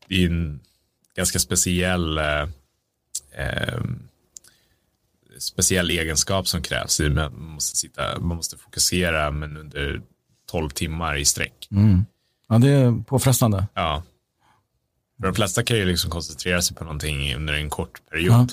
[0.08, 0.60] det är en
[1.16, 2.42] ganska speciell eh,
[3.32, 3.82] eh,
[5.40, 7.00] speciell egenskap som krävs.
[7.00, 10.02] Man måste, sitta, man måste fokusera men under
[10.52, 11.68] 12 timmar i sträck.
[11.72, 12.06] Mm.
[12.50, 13.68] Ja, det är påfrestande.
[13.74, 14.04] Ja.
[15.18, 18.34] För de flesta kan ju liksom koncentrera sig på någonting under en kort period.
[18.34, 18.48] Ja.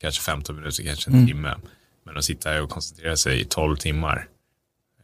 [0.00, 1.26] Kanske 15 minuter, kanske en mm.
[1.26, 1.54] timme.
[2.04, 4.28] Men att sitta och koncentrera sig i 12 timmar.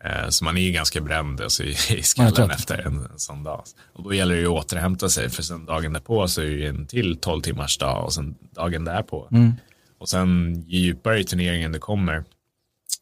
[0.04, 3.64] Eh, så man är ju ganska bränd alltså, i, skallen efter en, sån dag.
[3.92, 6.66] Och då gäller det ju att återhämta sig för sen dagen därpå så är det
[6.66, 9.28] en till 12 timmars dag och sen dagen därpå.
[9.32, 9.52] Mm.
[9.98, 12.24] Och sen ju djupare i turneringen det kommer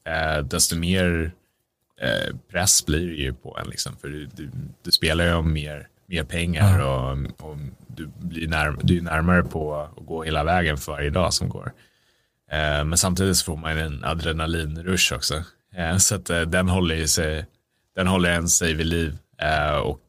[0.05, 1.33] eh, desto mer
[2.01, 3.97] eh, press blir det ju på en liksom.
[3.97, 4.51] För du, du,
[4.83, 7.27] du spelar ju om mer, mer pengar mm.
[7.39, 7.57] och, och,
[7.87, 11.49] du blir närm du är närmare på att gå hela vägen för varje dag som
[11.49, 11.73] går.
[12.85, 15.45] Men samtidigt så får man en adrenalinrush också.
[15.77, 17.47] Eh, så att eh, den håller sig,
[17.97, 20.01] den håller en sig vid liv eh, och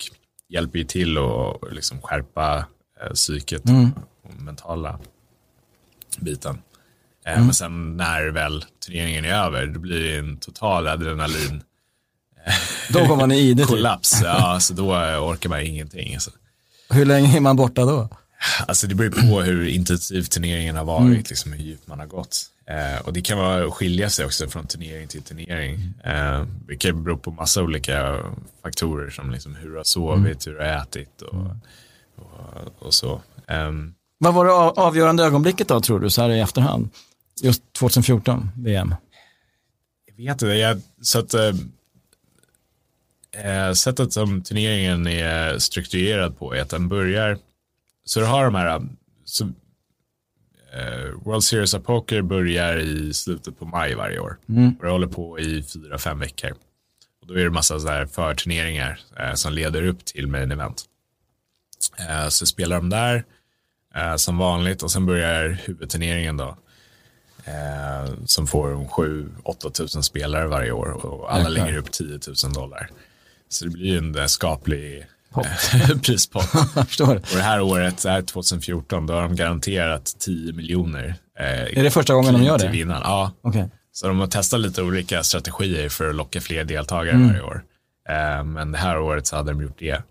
[0.49, 2.65] hjälper ju till att liksom skärpa
[3.13, 3.91] psyket mm.
[4.23, 4.99] och mentala
[6.17, 6.61] biten.
[7.25, 7.45] Mm.
[7.45, 11.63] Men sen när väl turneringen är över, då blir det en total adrenalin.
[12.89, 13.63] Då kommer man i det.
[13.63, 16.13] Kollaps, ja, så då orkar man ingenting.
[16.13, 16.31] Alltså.
[16.89, 18.09] Hur länge är man borta då?
[18.67, 21.23] Alltså det beror på hur intensiv turneringen har varit, mm.
[21.29, 22.45] liksom hur djupt man har gått.
[22.69, 25.93] Eh, och det kan vara skilja sig också från turnering till turnering.
[26.03, 28.19] Eh, det kan bero på massa olika
[28.63, 31.45] faktorer som liksom hur du har sovit, hur du har ätit och,
[32.15, 33.21] och, och så.
[33.47, 36.89] Um, Vad var det avgörande ögonblicket då tror du, så här i efterhand?
[37.43, 38.95] Just 2014, VM?
[40.05, 41.53] Jag vet inte, jag, så att, eh,
[43.31, 47.37] eh, sättet som turneringen är strukturerad på är att den börjar,
[48.05, 48.81] så du har de här,
[49.25, 49.51] så
[51.25, 54.37] World Series of Poker börjar i slutet på maj varje år.
[54.49, 54.75] Mm.
[54.79, 56.51] Och det håller på i fyra, fem veckor.
[57.21, 60.85] Och då är det massa så här förturneringar eh, som leder upp till main event.
[61.99, 63.25] Eh, så spelar de där
[63.95, 66.57] eh, som vanligt och sen börjar huvudturneringen då.
[67.45, 72.89] Eh, som får 7-8 tusen spelare varje år och alla lägger upp 10 000 dollar.
[73.49, 75.07] Så det blir en skaplig
[76.03, 76.53] prispott.
[76.99, 81.15] och det här året, det här 2014, då har de garanterat 10 miljoner.
[81.39, 82.69] Eh, är det första gången de gör det?
[82.69, 83.01] Vinnaren.
[83.03, 83.31] Ja.
[83.41, 83.63] Okay.
[83.91, 87.27] Så de har testat lite olika strategier för att locka fler deltagare mm.
[87.27, 87.63] varje år.
[88.09, 90.03] Eh, men det här året så hade de gjort det.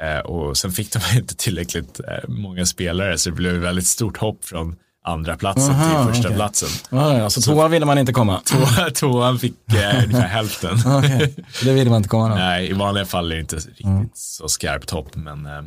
[0.00, 4.16] Eh, och sen fick de inte tillräckligt eh, många spelare så det blev väldigt stort
[4.16, 6.36] hopp från andra platsen Aha, till första okay.
[6.36, 6.98] platsen.
[6.98, 8.40] Ah, ja, så, så tvåan ville man inte komma?
[8.44, 8.58] Två,
[8.94, 10.74] tvåan fick eh, ungefär hälften.
[10.98, 11.28] okay.
[11.64, 12.34] Det ville man inte komma då?
[12.34, 14.08] Nej, i vanliga fall är det inte riktigt mm.
[14.14, 15.58] så skarpt hopp, men eh,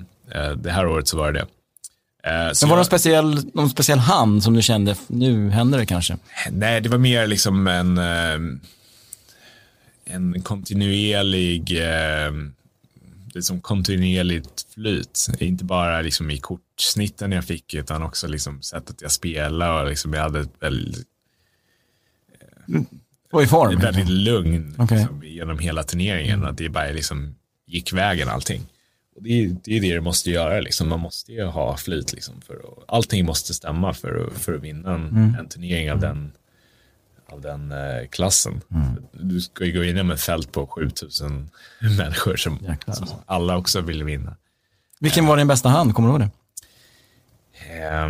[0.41, 1.45] eh, det här året så var det det.
[2.29, 5.85] Eh, men var det någon speciell, någon speciell hand som du kände, nu händer det
[5.85, 6.17] kanske?
[6.51, 8.39] Nej, det var mer liksom en, eh,
[10.05, 12.31] en kontinuerlig eh,
[13.37, 15.27] liksom kontinuerligt flyt.
[15.39, 20.13] Inte bara liksom i kortsnitten jag fick utan också liksom sättet jag spelade och liksom
[20.13, 21.07] jag hade ett väldigt
[23.31, 23.79] och i form?
[23.79, 24.97] Väldigt lugn okay.
[24.97, 26.45] liksom, genom hela turneringen.
[26.45, 28.61] Att det bara liksom gick vägen allting.
[29.15, 30.59] Och det, är, det är det det måste göra.
[30.59, 30.89] Liksom.
[30.89, 32.13] Man måste ju ha flyt.
[32.13, 35.35] Liksom, för att, allting måste stämma för att, för att vinna en, mm.
[35.39, 36.31] en turnering av den,
[37.29, 38.61] av den eh, klassen.
[38.71, 39.03] Mm.
[39.11, 41.49] Du ska ju gå in med ett fält på 7000
[41.97, 44.35] människor som, som, alla också vill vinna.
[44.99, 45.95] Vilken var din bästa hand?
[45.95, 46.31] Kommer du ihåg det?
[47.83, 48.09] Eh,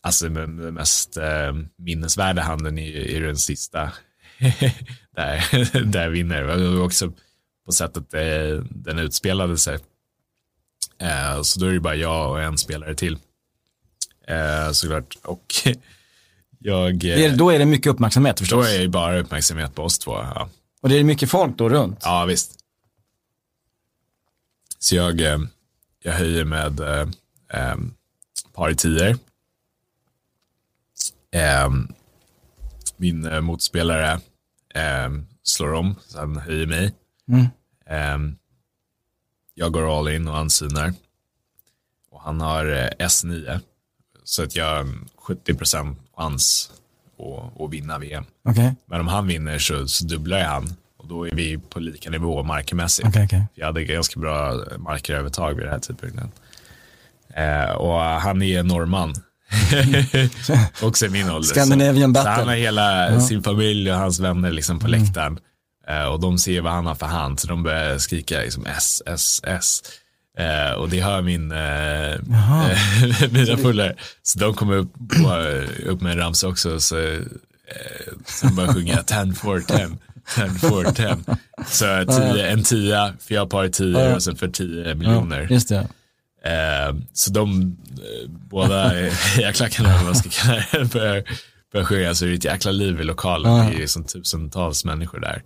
[0.00, 3.92] alltså den mest eh, minnesvärda handen är, är den sista.
[5.16, 6.42] där, där jag vinner.
[6.42, 7.12] Och också
[7.66, 9.78] på sättet eh, den utspelade sig.
[10.98, 13.18] Eh, så då är det bara jag och en spelare till.
[14.26, 15.16] Eh, såklart.
[15.22, 15.54] Och
[16.58, 18.66] jag, det är, då är det mycket uppmärksamhet förstås.
[18.66, 20.12] Då är det bara uppmärksamhet på oss två.
[20.12, 20.48] Ja.
[20.80, 21.98] Och det är mycket folk då runt?
[22.02, 22.58] Ja, visst.
[24.78, 25.38] Så jag, eh,
[26.02, 27.76] jag höjer med eh,
[28.52, 29.18] par i tior.
[31.30, 31.70] Eh,
[32.96, 34.20] min eh, motspelare
[34.74, 35.10] eh,
[35.42, 36.94] slår om, så han höjer mig.
[37.28, 37.46] Mm.
[37.86, 38.34] Eh,
[39.54, 40.94] jag går all in och ansynar.
[42.10, 42.64] Och han har
[42.98, 43.60] S9.
[44.24, 44.84] Så att jag har
[45.26, 46.70] 70% chans
[47.18, 48.24] att, att vinna VM.
[48.44, 48.70] Okay.
[48.86, 50.74] Men om han vinner så, så dubblar jag han.
[50.98, 53.08] Och då är vi på lika nivå markermässigt.
[53.08, 53.42] Okay, okay.
[53.54, 56.30] Jag hade ganska bra markerövertag vid den här tidpunkten.
[57.34, 59.14] Eh, och han är norrman.
[60.82, 61.48] Också i min ålder.
[61.48, 62.32] Scandinavian battle.
[62.32, 63.20] Så han har hela ja.
[63.20, 65.00] sin familj och hans vänner liksom på mm.
[65.00, 65.38] läktaren.
[65.88, 69.02] Eh, och de ser vad han har för hand, så de börjar skrika liksom S,
[69.06, 69.82] S, S.
[70.38, 73.94] Eh, och det hör min, eh, mina polare.
[74.22, 75.36] Så de kommer upp, på,
[75.86, 76.80] upp med en ramsa också.
[76.80, 77.22] Så, eh,
[78.26, 79.88] så de börjar sjunga 10 for 10.
[80.34, 81.16] 10 for 10.
[81.66, 85.46] Så tio, en tia, för jag har par tio och sen för 10 miljoner.
[85.50, 85.88] just det.
[86.44, 88.92] Eh, så de eh, båda
[89.38, 91.22] jäklackarna, vad man ska kalla det, börjar,
[91.72, 92.14] börjar sjunga.
[92.14, 93.72] Så det är ett jäkla liv i lokalen.
[93.72, 95.42] Det är som tusentals människor där.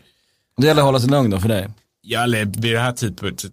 [0.56, 1.68] Det gäller att hålla sig lugn då för dig?
[2.02, 3.50] Ja, eller vid den här tidpunkten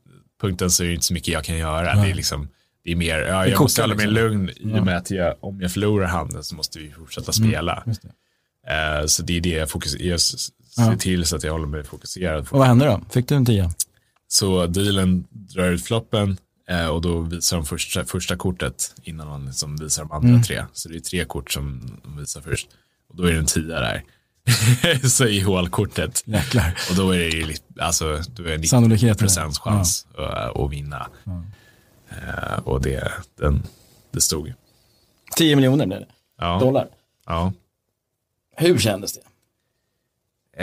[0.69, 1.95] så är det inte så mycket jag kan göra.
[1.95, 2.47] Det är liksom
[2.83, 4.23] det är mer, ja, jag måste hålla mig liksom.
[4.23, 7.51] lugn i och med att jag, om jag förlorar handen så måste vi fortsätta mm,
[7.51, 7.83] spela.
[7.85, 9.01] Mm, det.
[9.01, 10.95] Uh, så det är det jag fokuserar, jag ser ja.
[10.95, 12.47] till så att jag håller mig fokuserad.
[12.51, 13.01] Och vad hände då?
[13.09, 13.71] Fick du en tia?
[14.27, 16.37] Så dealen drar ut floppen
[16.71, 20.43] uh, och då visar de första, första kortet innan man liksom visar de andra mm.
[20.43, 20.65] tre.
[20.73, 22.67] Så det är tre kort som de visar först.
[23.09, 24.03] Och då är det en tia där.
[25.09, 26.23] så i hålkortet.
[26.25, 26.79] Jäklar.
[26.89, 30.27] Och då är det alltså, då är 90 procents chans ja.
[30.27, 31.07] att, att vinna.
[31.23, 31.43] Ja.
[32.11, 33.63] Uh, och det, den,
[34.11, 34.53] det stod.
[35.35, 36.07] 10 miljoner
[36.37, 36.59] ja.
[36.59, 36.87] dollar.
[37.25, 37.53] Ja.
[38.55, 39.21] Hur kändes det?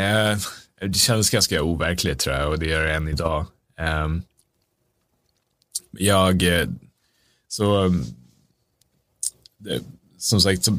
[0.00, 0.38] Uh,
[0.80, 3.46] det kändes ganska overkligt tror jag och det gör det än idag.
[3.80, 4.22] Um,
[5.90, 6.68] jag, eh,
[7.48, 7.94] så,
[9.58, 9.80] det,
[10.18, 10.78] som sagt, så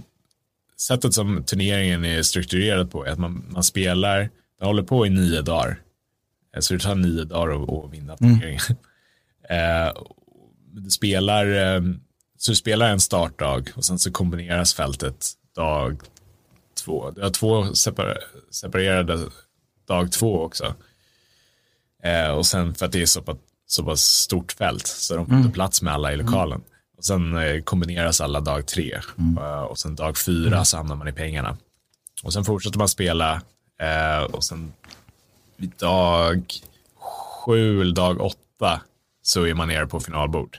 [0.79, 5.09] sättet som turneringen är strukturerad på är att man, man spelar, den håller på i
[5.09, 5.81] nio dagar.
[6.55, 8.33] Eh, så det tar nio dagar att, vinna mm.
[8.33, 8.61] turneringen.
[9.49, 9.93] Mm.
[10.83, 11.81] du spelar, eh,
[12.37, 16.01] så du spelar en startdag och sen så kombineras fältet dag
[16.85, 17.11] två.
[17.11, 18.17] Du har två separ
[18.51, 19.19] separerade
[19.87, 20.73] dag två också.
[22.35, 23.37] Och sen för att det är så pass,
[23.67, 25.51] så pass stort fält så de får mm.
[25.51, 26.57] plats med alla i lokalen.
[26.57, 26.76] Mm.
[26.97, 29.37] Och sen eh, kombineras alla dag tre mm.
[29.37, 30.65] uh, och sen dag fyra mm.
[30.65, 31.57] så hamnar man i pengarna.
[32.23, 33.41] Och sen fortsätter man spela
[33.83, 34.73] uh, och sen
[35.57, 36.53] vid dag
[37.45, 38.81] sju eller dag åtta
[39.21, 40.57] så är man nere på finalbord.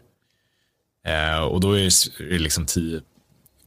[1.51, 1.83] Och då är
[2.31, 3.01] det liksom tio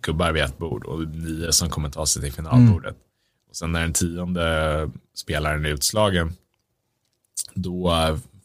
[0.01, 2.95] gubbar vid ett bord och nio som kommer ta sig till finalbordet.
[2.95, 3.01] Mm.
[3.49, 6.33] Och sen när den tionde spelaren är utslagen,
[7.53, 7.93] då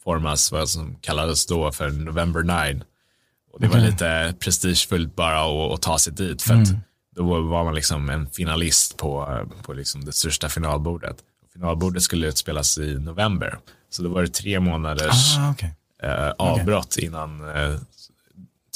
[0.03, 2.81] formas vad som kallades då för November 9.
[3.57, 3.81] Och det okay.
[3.81, 6.79] var lite prestigefullt bara att, att ta sig dit för att mm.
[7.15, 11.17] då var man liksom en finalist på, på liksom det största finalbordet.
[11.53, 15.69] Finalbordet skulle utspelas i november, så då var det tre månaders ah, okay.
[16.03, 17.05] eh, avbrott okay.
[17.05, 17.79] innan eh,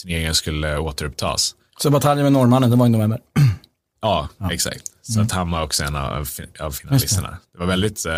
[0.01, 1.55] turneringen skulle återupptas.
[1.77, 3.19] Så bataljen med norrmannen, det var i november?
[4.01, 4.91] ja, ja, exakt.
[5.01, 5.25] Så mm.
[5.25, 6.27] att han var också en av,
[6.59, 7.29] av finalisterna.
[7.29, 7.37] Det.
[7.53, 7.59] det.
[7.59, 8.13] var väldigt eh,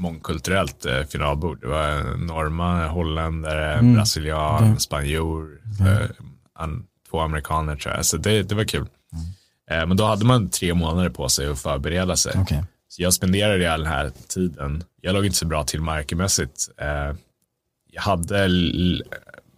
[0.00, 1.60] mångkulturellt eh, finalbord.
[1.60, 3.94] Det var norrman, holländare, mm.
[3.94, 4.78] brasilian, mm.
[4.78, 6.66] spanjor, eh,
[7.10, 8.06] två amerikaner tror jag.
[8.06, 8.86] Så det, det var kul.
[9.12, 9.82] Mm.
[9.82, 12.40] Eh, men då hade man tre månader på sig att förbereda sig.
[12.40, 12.62] Okay.
[12.88, 16.68] Så jag spenderade all den här tiden, jag låg inte så bra till markermässigt.
[16.80, 17.14] Eh,
[17.90, 18.48] jag hade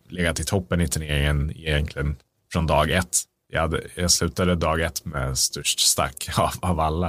[0.09, 2.17] legat i toppen i turneringen egentligen
[2.53, 3.19] från dag ett.
[3.49, 7.09] Jag, hade, jag slutade dag ett med störst stack av, av alla.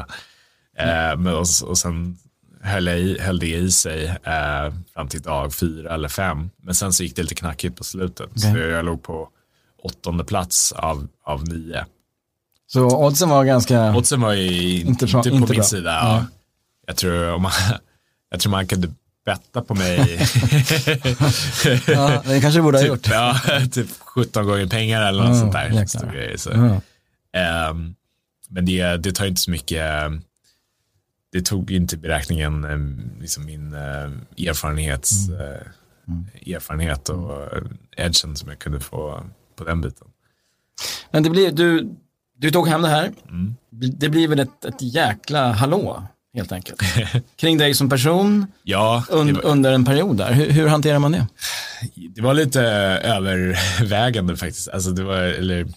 [0.78, 2.18] Eh, men, och, och sen
[2.64, 6.50] höll, i, höll det i sig eh, fram till dag fyra eller fem.
[6.64, 8.30] Men sen så gick det lite knackigt på slutet.
[8.38, 8.52] Okay.
[8.52, 9.30] Så jag låg på
[9.84, 11.86] åttonde plats av, av nio.
[12.68, 13.96] Så oddsen var ganska...
[13.96, 15.64] Oddsen var ju inte, inte på inte min bra.
[15.64, 15.92] sida.
[15.92, 16.26] Ja.
[16.88, 17.52] Jag, tror, man,
[18.32, 18.94] jag tror man kunde
[19.26, 19.98] betta på mig.
[21.88, 23.08] ja, det kanske borde ha typ, gjort.
[23.10, 23.40] Ja,
[23.72, 26.38] typ 17 gånger pengar eller något ja, sånt där.
[26.38, 26.50] Så.
[27.32, 27.70] Ja.
[27.70, 27.96] Um,
[28.50, 30.12] men det, det tar inte så mycket,
[31.34, 35.40] det tog inte beräkningen um, liksom min uh, erfarenhets, mm.
[35.40, 37.48] uh, erfarenhet och
[37.98, 39.24] edgen som jag kunde få
[39.56, 40.08] på den biten.
[41.12, 41.96] Men det blir, du,
[42.38, 43.12] du tog hem det här.
[43.30, 43.56] Mm.
[43.70, 46.82] Det blir väl ett, ett jäkla hallå helt enkelt.
[47.36, 49.46] Kring dig som person ja, un, var...
[49.46, 50.34] under en period där.
[50.34, 51.28] Hur, hur, hanterar man det?
[52.16, 52.62] Det var lite
[53.04, 54.70] övervägande faktiskt.
[54.70, 55.68] Alltså det var, eller,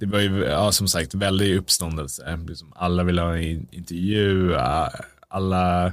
[0.00, 2.38] det var ju ja, som sagt väldigt uppståndelse.
[2.48, 4.56] Liksom alla ville ha en intervju,
[5.28, 5.92] alla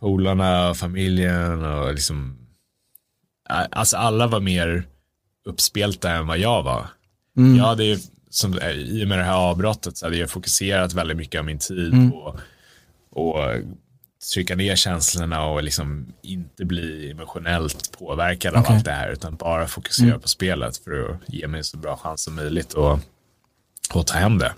[0.00, 2.38] polarna, familjen och liksom,
[3.70, 4.84] alltså alla var mer
[5.44, 6.86] uppspelta än vad jag var.
[7.36, 7.56] Mm.
[7.56, 7.98] Jag hade ju
[8.30, 11.58] som, i och med det här avbrottet så hade jag fokuserat väldigt mycket av min
[11.58, 12.10] tid mm.
[12.10, 12.40] på att
[14.30, 18.66] trycka ner känslorna och liksom inte bli emotionellt påverkad okay.
[18.66, 20.20] av allt det här utan bara fokusera mm.
[20.20, 22.98] på spelet för att ge mig så bra chans som möjligt och,
[23.94, 24.52] och ta hem det.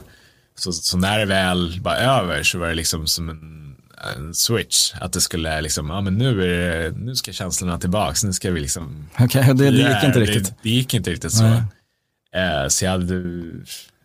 [0.57, 3.77] Så, så, när det väl var över så var det liksom som en,
[4.17, 4.93] en switch.
[5.01, 8.51] Att det skulle liksom, ja men nu, är det, nu ska känslorna tillbaks, nu ska
[8.51, 9.09] vi liksom.
[9.19, 10.45] Okej, okay, det, det gick inte riktigt.
[10.45, 11.45] Det, det gick inte riktigt så.
[11.45, 13.23] Eh, så jag hade,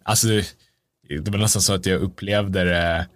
[0.04, 0.28] alltså
[1.24, 3.08] det var nästan så att jag upplevde det,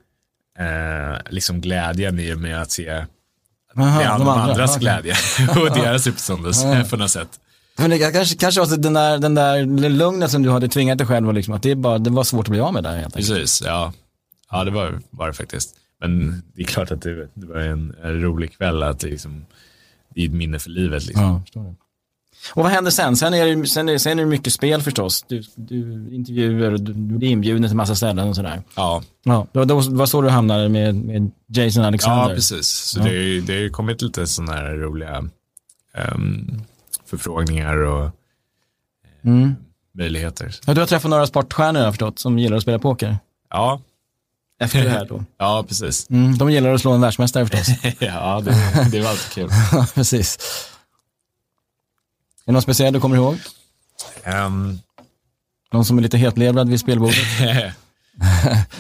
[0.60, 3.06] eh, liksom glädjen i och med att se
[3.78, 4.80] Aha, de, andra, andras okay.
[4.80, 5.16] glädje
[5.62, 7.40] och deras uppståndelse på något sätt.
[7.76, 11.08] Men det kanske, kanske var den där, den där lugnet som du hade tvingat dig
[11.08, 13.06] själv, och liksom, att det, bara, det var svårt att bli av med där helt
[13.16, 13.30] enkelt.
[13.30, 13.94] Precis, ja.
[14.52, 15.76] Ja, det var, var det faktiskt.
[16.00, 19.46] Men det är klart att det, det var en, en rolig kväll, att det, liksom,
[20.16, 21.06] det är ett minne för livet.
[21.06, 21.44] Liksom.
[21.54, 21.76] Ja,
[22.52, 23.18] och vad händer sen?
[23.18, 25.26] Sen är det, sen är, sen är det mycket spel förstås.
[25.28, 28.62] Du, du intervjuer och du, du blir inbjuden till massa ställen och sådär.
[28.76, 29.04] Ja.
[29.24, 32.30] ja då var så du hamnade med, med Jason Alexander.
[32.30, 32.68] Ja, precis.
[32.68, 33.04] Så ja.
[33.04, 35.30] Det, det har kommit lite sådana här roliga
[36.16, 36.62] um,
[37.06, 38.12] förfrågningar och
[39.24, 39.56] mm.
[39.94, 40.56] möjligheter.
[40.66, 43.18] Ja, du har träffat några sportstjärnor jag har förstått som gillar att spela poker.
[43.50, 43.82] Ja.
[44.60, 45.24] Efter det här då.
[45.38, 46.10] ja, precis.
[46.10, 47.76] Mm, de gillar att slå en världsmästare förstås.
[48.00, 48.56] ja, det,
[48.92, 49.50] det var alltid kul.
[49.96, 50.38] precis.
[52.46, 53.38] Är det något speciellt du kommer ihåg?
[54.46, 54.80] Um,
[55.72, 57.18] Någon som är lite hetlevrad vid spelbordet?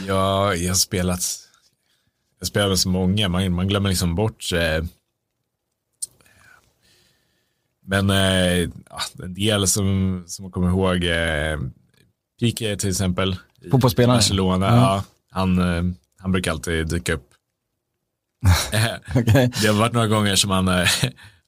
[0.08, 1.22] ja, jag har spelat,
[2.40, 4.86] jag spelar med så många, man, man glömmer liksom bort eh,
[7.86, 8.70] men eh,
[9.24, 11.60] en del som, som man kommer ihåg, eh,
[12.40, 13.36] Pique till exempel.
[13.72, 14.18] Fotbollsspelaren?
[14.18, 14.76] Barcelona, ja.
[14.76, 15.04] ja.
[15.32, 15.84] han, eh,
[16.20, 17.30] han brukar alltid dyka upp.
[19.16, 19.48] okay.
[19.62, 20.88] Det har varit några gånger som han, eh,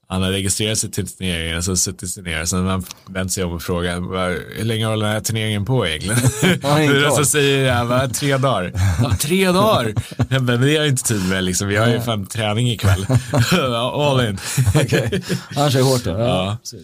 [0.08, 2.44] han har registrerat sig till turneringen så suttit ner.
[2.44, 5.86] Sen har han vänt sig om och frågat hur länge håller den här turneringen på
[5.86, 6.18] egentligen?
[7.02, 8.72] Ja, så säger jag bara, tre dagar.
[9.02, 9.94] Ja, tre dagar?
[10.40, 11.68] Men det har jag inte tid med liksom.
[11.68, 13.06] Vi har ju fan träning ikväll.
[13.72, 14.38] All in.
[14.74, 15.20] okay.
[15.54, 16.10] Han kör hårt då.
[16.10, 16.58] Ja.
[16.72, 16.78] ja.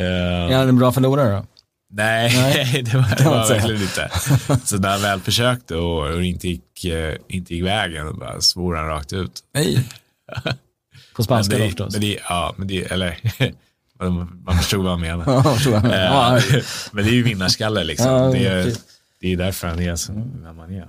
[0.00, 1.46] Uh, är han en bra förlorare då?
[1.90, 2.82] Nej, Nej.
[2.82, 4.10] det var, det var verkligen inte.
[4.64, 8.74] Så när han väl försökte och, och inte, gick, uh, inte gick vägen, bara svor
[8.74, 9.40] han rakt ut.
[9.54, 9.84] Nej.
[11.16, 11.92] På spanska då förstås.
[11.92, 13.18] Men det, ja, men det, eller
[14.44, 15.32] man förstod vad han menade.
[15.66, 16.62] Eh,
[16.92, 18.10] men det är ju vinnarskalle liksom.
[18.10, 18.72] Ja, det, är,
[19.20, 20.12] det är därför han är
[20.42, 20.88] vem han är.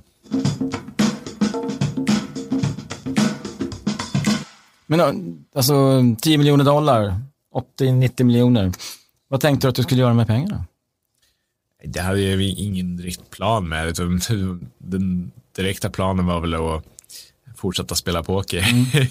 [4.86, 5.01] Men
[5.55, 7.21] alltså 10 miljoner dollar,
[7.80, 8.71] 80-90 miljoner.
[9.28, 10.65] Vad tänkte du att du skulle göra med pengarna?
[11.84, 13.95] Det hade jag ingen direkt plan med.
[14.78, 16.84] Den direkta planen var väl att
[17.58, 18.60] fortsätta spela poker.
[18.60, 18.86] Mm.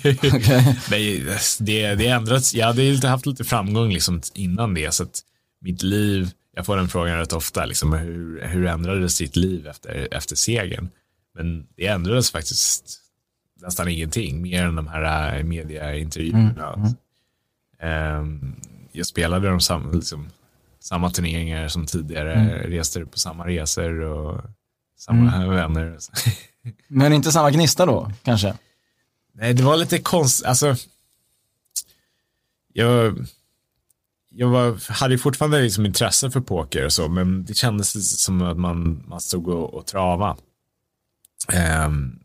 [0.86, 1.36] Okay.
[1.60, 2.54] det, det ändrats.
[2.54, 4.94] Jag hade lite, haft lite framgång liksom innan det.
[4.94, 5.20] Så att
[5.60, 10.08] mitt liv, jag får den frågan rätt ofta, liksom, hur, hur ändrades ditt liv efter,
[10.10, 10.88] efter segern?
[11.34, 13.00] Men det ändrades faktiskt
[13.60, 16.74] nästan ingenting, mer än de här äh, mediaintervjuerna.
[16.74, 16.94] Mm.
[17.80, 18.54] Mm.
[18.92, 20.28] Jag spelade de sam, liksom,
[20.80, 22.70] samma turneringar som tidigare, mm.
[22.70, 24.40] reste på samma resor och
[24.98, 25.50] samma mm.
[25.50, 25.96] vänner.
[26.88, 28.54] Men inte samma gnista då, kanske?
[29.32, 30.46] Nej, det var lite konstigt.
[30.46, 30.76] Alltså,
[32.72, 33.26] jag,
[34.30, 38.58] jag var, hade fortfarande liksom intresse för poker och så, men det kändes som att
[38.58, 40.36] man, man stod och, och trava.
[41.86, 42.18] Um,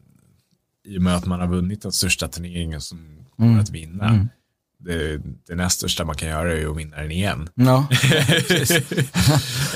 [0.84, 3.62] I och med att man har vunnit den största turneringen som kommer mm.
[3.62, 4.10] att vinna.
[4.10, 4.30] Mm.
[4.86, 7.50] Det, det näst största man kan göra är att vinna den igen.
[7.54, 7.88] Ja,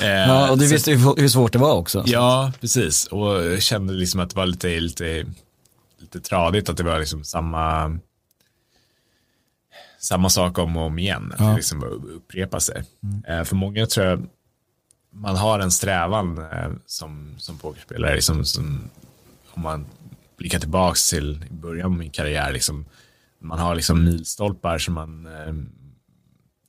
[0.00, 2.04] ja och du visste ju hur svårt det var också.
[2.06, 3.06] Ja, precis.
[3.06, 5.26] Och jag kände liksom att det var lite, lite,
[6.00, 7.98] lite tradigt att det var liksom samma
[9.98, 11.32] samma sak om och om igen.
[11.34, 11.46] Att ja.
[11.46, 11.84] det liksom
[12.16, 12.84] upprepa sig.
[13.02, 13.24] Mm.
[13.24, 14.26] Eh, för många tror jag
[15.10, 18.14] man har en strävan eh, som, som pokerspelare.
[18.14, 18.90] Liksom, som,
[19.50, 19.86] om man
[20.36, 22.52] blickar tillbaka till början av min karriär.
[22.52, 22.84] Liksom,
[23.40, 25.54] man har liksom milstolpar som man eh,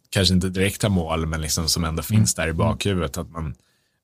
[0.10, 2.46] kanske inte direkt har mål men liksom som ändå finns mm.
[2.46, 3.18] där i bakhuvudet.
[3.18, 3.56] Att man,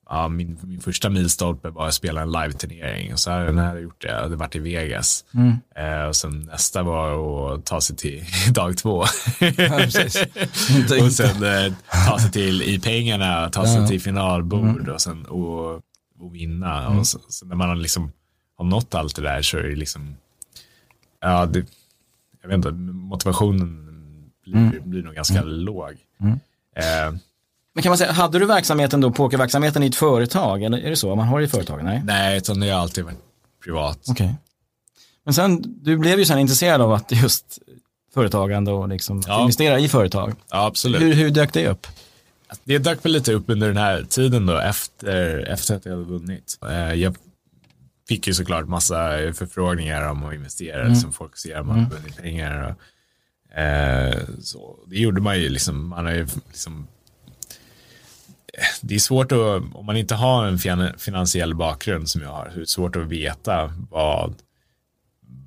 [0.10, 3.84] ja, min, min första milstolpe var att spela en live-turnering och så här, när jag
[3.84, 5.26] gjort det, det varit i Vegas.
[5.34, 5.58] Mm.
[5.76, 9.06] Eh, och sen nästa var att ta sig till dag två.
[9.40, 9.86] Ja,
[11.06, 11.74] och sen eh,
[12.08, 13.88] ta sig till i pengarna, ta sig ja.
[13.88, 14.94] till finalbord mm.
[14.94, 15.82] och sen och,
[16.20, 16.86] och vinna.
[16.86, 17.00] Mm.
[17.00, 18.12] Och så, så, när man liksom
[18.58, 20.16] har nått allt det där så är det liksom,
[21.22, 21.66] ja, det,
[22.44, 23.90] jag vet inte, motivationen
[24.44, 24.90] blir, mm.
[24.90, 25.50] blir nog ganska mm.
[25.50, 25.94] låg.
[26.22, 26.34] Mm.
[26.76, 27.20] Eh,
[27.74, 30.64] men kan man säga, hade du verksamheten då, pokerverksamheten i ett företag?
[30.64, 31.16] Eller är det så?
[31.16, 31.84] Man har det i företag?
[31.84, 33.18] Nej, Nej utan det har alltid varit
[33.64, 34.10] privat.
[34.10, 34.30] Okay.
[35.24, 37.60] Men sen, du blev ju sen intresserad av att just
[38.14, 39.42] företagande och liksom ja.
[39.42, 40.34] investera i företag.
[40.52, 41.02] Ja, absolut.
[41.02, 41.88] Hur, hur dök det upp?
[42.64, 46.04] Det dök väl lite upp under den här tiden då, efter, efter att jag hade
[46.06, 46.58] vunnit.
[46.70, 47.16] Eh, jag
[48.08, 50.94] fick ju såklart massa förfrågningar om att investera, mm.
[50.94, 51.98] liksom folk ser att man har mm.
[51.98, 52.76] vunnit pengar.
[53.52, 56.88] Och, eh, så, det gjorde man ju liksom, man har ju liksom
[58.82, 60.60] det är svårt att, om man inte har en
[60.98, 64.36] finansiell bakgrund som jag har, det är svårt att veta vad,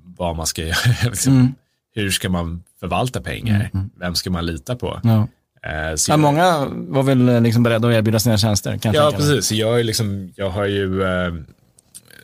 [0.03, 1.09] vad man ska göra.
[1.09, 1.53] Liksom, mm.
[1.95, 3.55] Hur ska man förvalta pengar?
[3.55, 3.69] Mm.
[3.73, 3.89] mm.
[3.99, 5.01] Vem ska man lita på?
[5.03, 5.27] Ja.
[5.63, 8.77] Eh, ja, många var väl eh, liksom beredda att erbjuda sina tjänster?
[8.77, 9.51] Kanske ja, precis.
[9.51, 11.33] Jag, är liksom, jag har ju eh,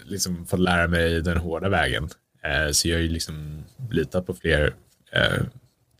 [0.05, 2.09] liksom fått lära mig den hårda vägen.
[2.43, 4.73] Eh, så jag har ju liksom litat på fler
[5.11, 5.43] eh,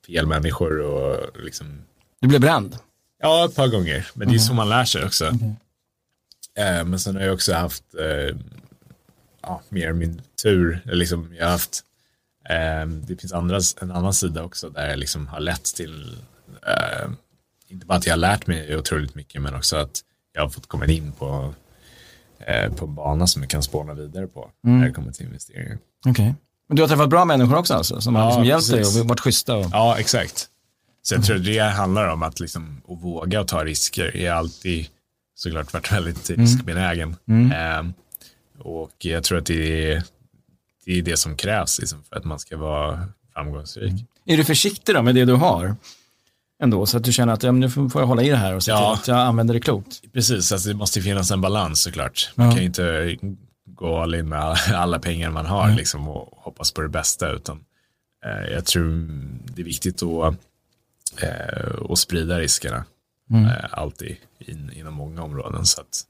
[0.08, 1.82] fel människor och liksom.
[2.20, 2.78] Du blev bränd?
[3.22, 4.08] Ja, ett par gånger.
[4.14, 5.26] Men det är så man lär sig också.
[6.58, 7.84] Eh, men sen har jag också haft
[9.44, 10.82] ja, mer min tur.
[10.86, 11.84] Liksom, jag har haft,
[12.50, 16.18] eh, det finns andra, en annan sida också där jag liksom har lett till,
[16.68, 17.10] eh,
[17.68, 20.02] inte bara att jag har lärt mig otroligt mycket, men också att
[20.34, 21.54] jag har fått komma in på,
[22.76, 24.80] på en bana som jag kan spåna vidare på mm.
[24.80, 25.78] när det kommer till investeringar.
[26.10, 26.34] Okay.
[26.68, 29.08] Men du har träffat bra människor också alltså, som ja, har liksom hjälpt dig och
[29.08, 29.56] varit schyssta?
[29.56, 29.66] Och...
[29.72, 30.50] Ja, exakt.
[31.02, 34.18] Så jag tror det handlar om att, liksom, att våga och ta risker.
[34.18, 34.88] Jag har alltid
[35.36, 36.42] såklart varit väldigt mm.
[36.42, 37.16] riskbenägen.
[37.28, 37.52] Mm.
[37.52, 37.94] Eh,
[38.60, 40.04] och jag tror att det är
[40.86, 43.92] det, är det som krävs liksom, för att man ska vara framgångsrik.
[43.92, 44.06] Mm.
[44.26, 45.76] Är du försiktig då med det du har?
[46.64, 48.64] Ändå, så att du känner att ja, nu får jag hålla i det här och
[48.64, 48.96] se ja.
[48.96, 50.14] till att jag använder det klokt.
[50.14, 52.32] Precis, alltså det måste finnas en balans såklart.
[52.36, 52.52] Man ja.
[52.52, 53.18] kan ju inte
[53.66, 55.76] gå all in med alla pengar man har mm.
[55.76, 57.32] liksom, och hoppas på det bästa.
[57.32, 57.64] Utan,
[58.26, 59.10] eh, jag tror
[59.56, 60.36] det är viktigt att
[61.22, 62.86] eh, och sprida riskerna.
[63.30, 63.46] Mm.
[63.46, 65.66] Eh, alltid in, inom många områden.
[65.66, 66.04] Så att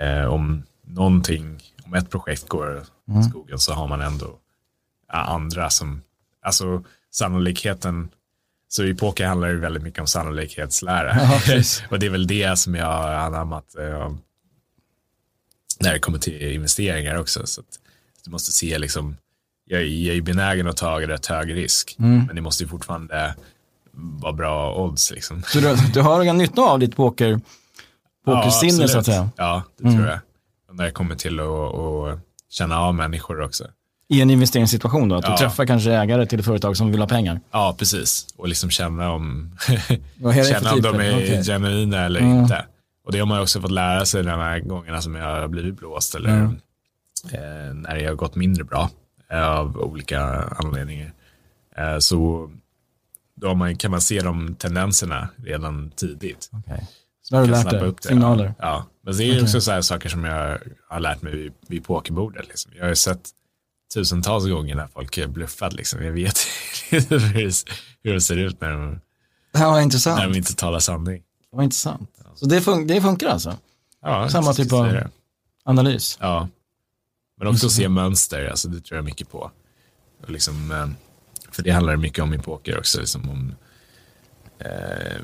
[0.00, 3.22] eh, om någonting, om ett projekt går mm.
[3.22, 4.38] skogen så har man ändå
[5.08, 6.02] andra som,
[6.42, 8.08] alltså sannolikheten,
[8.72, 11.16] så i poker handlar det väldigt mycket om sannolikhetslära.
[11.20, 14.12] Ja, och det är väl det som jag har anammat eh,
[15.80, 17.46] när det kommer till investeringar också.
[17.46, 17.62] Så
[18.24, 19.16] du måste se liksom,
[19.64, 22.24] jag, jag är benägen att ta rätt hög risk, mm.
[22.26, 23.34] men det måste ju fortfarande
[23.92, 25.10] var bra odds.
[25.10, 25.42] Liksom.
[25.42, 27.40] Så du, du har en nytta av ditt poker,
[28.24, 29.30] pokersinne ja, så att säga?
[29.36, 29.96] Ja, det mm.
[29.96, 30.20] tror jag.
[30.76, 33.68] när det kommer till att känna av människor också.
[34.10, 35.16] I en investeringssituation då?
[35.16, 35.30] Att ja.
[35.30, 37.40] du träffar kanske ägare till ett företag som vill ha pengar?
[37.50, 38.26] Ja, precis.
[38.36, 39.56] Och liksom känna om,
[40.46, 41.42] känna om de är okay.
[41.42, 42.38] genuina eller mm.
[42.38, 42.64] inte.
[43.04, 45.76] Och det har man också fått lära sig de här gångerna som jag har blivit
[45.76, 46.60] blåst eller mm.
[47.32, 48.90] eh, när det har gått mindre bra
[49.32, 50.20] eh, av olika
[50.58, 51.12] anledningar.
[51.76, 52.50] Eh, så
[53.34, 56.50] då man, kan man se de tendenserna redan tidigt.
[56.52, 56.80] Okay.
[57.22, 58.54] Så har du lärt dig, signaler.
[58.58, 59.42] Ja, men det är okay.
[59.42, 60.58] också så saker som jag
[60.88, 62.48] har lärt mig vid, vid pokerbordet.
[62.48, 62.72] Liksom.
[62.74, 63.30] Jag har ju sett
[63.94, 65.76] tusentals gånger när folk är bluffade.
[65.76, 66.04] Liksom.
[66.04, 66.38] Jag vet
[68.02, 69.00] hur det ser ut när de,
[69.52, 70.18] ja, intressant.
[70.18, 71.22] när de inte talar sanning.
[71.52, 72.10] Vad intressant.
[72.34, 73.56] Så det, fun det funkar alltså?
[74.02, 74.96] Ja, Samma typ av
[75.64, 76.18] analys?
[76.20, 76.48] Ja,
[77.38, 79.50] men också se mönster, alltså det tror jag mycket på.
[80.22, 80.88] Och liksom, eh,
[81.52, 83.54] för det handlar mycket om i poker också, liksom om,
[84.58, 85.20] eh,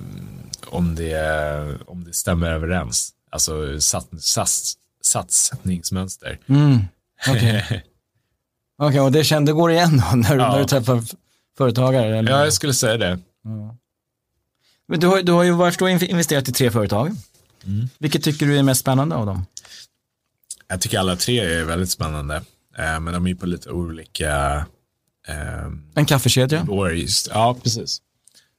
[0.66, 3.12] om, det, om det stämmer överens.
[3.30, 6.38] Alltså sats, sats, satsningsmönster.
[6.46, 6.78] Mm.
[8.78, 9.00] Okej, okay.
[9.00, 10.52] och det, kände, går igen då när, ja.
[10.52, 11.02] när du träffar
[11.58, 12.18] företagare?
[12.18, 12.32] Eller?
[12.32, 13.18] Ja, jag skulle säga det.
[13.44, 13.76] Ja.
[14.88, 17.10] Men du har, du har ju varit och investerat i tre företag.
[17.64, 17.88] Mm.
[17.98, 19.46] Vilket tycker du är mest spännande av dem?
[20.68, 22.36] Jag tycker alla tre är väldigt spännande.
[22.78, 24.56] Eh, men de är på lite olika...
[25.28, 26.66] Eh, en kaffekedja?
[26.92, 28.02] Just, ja, precis.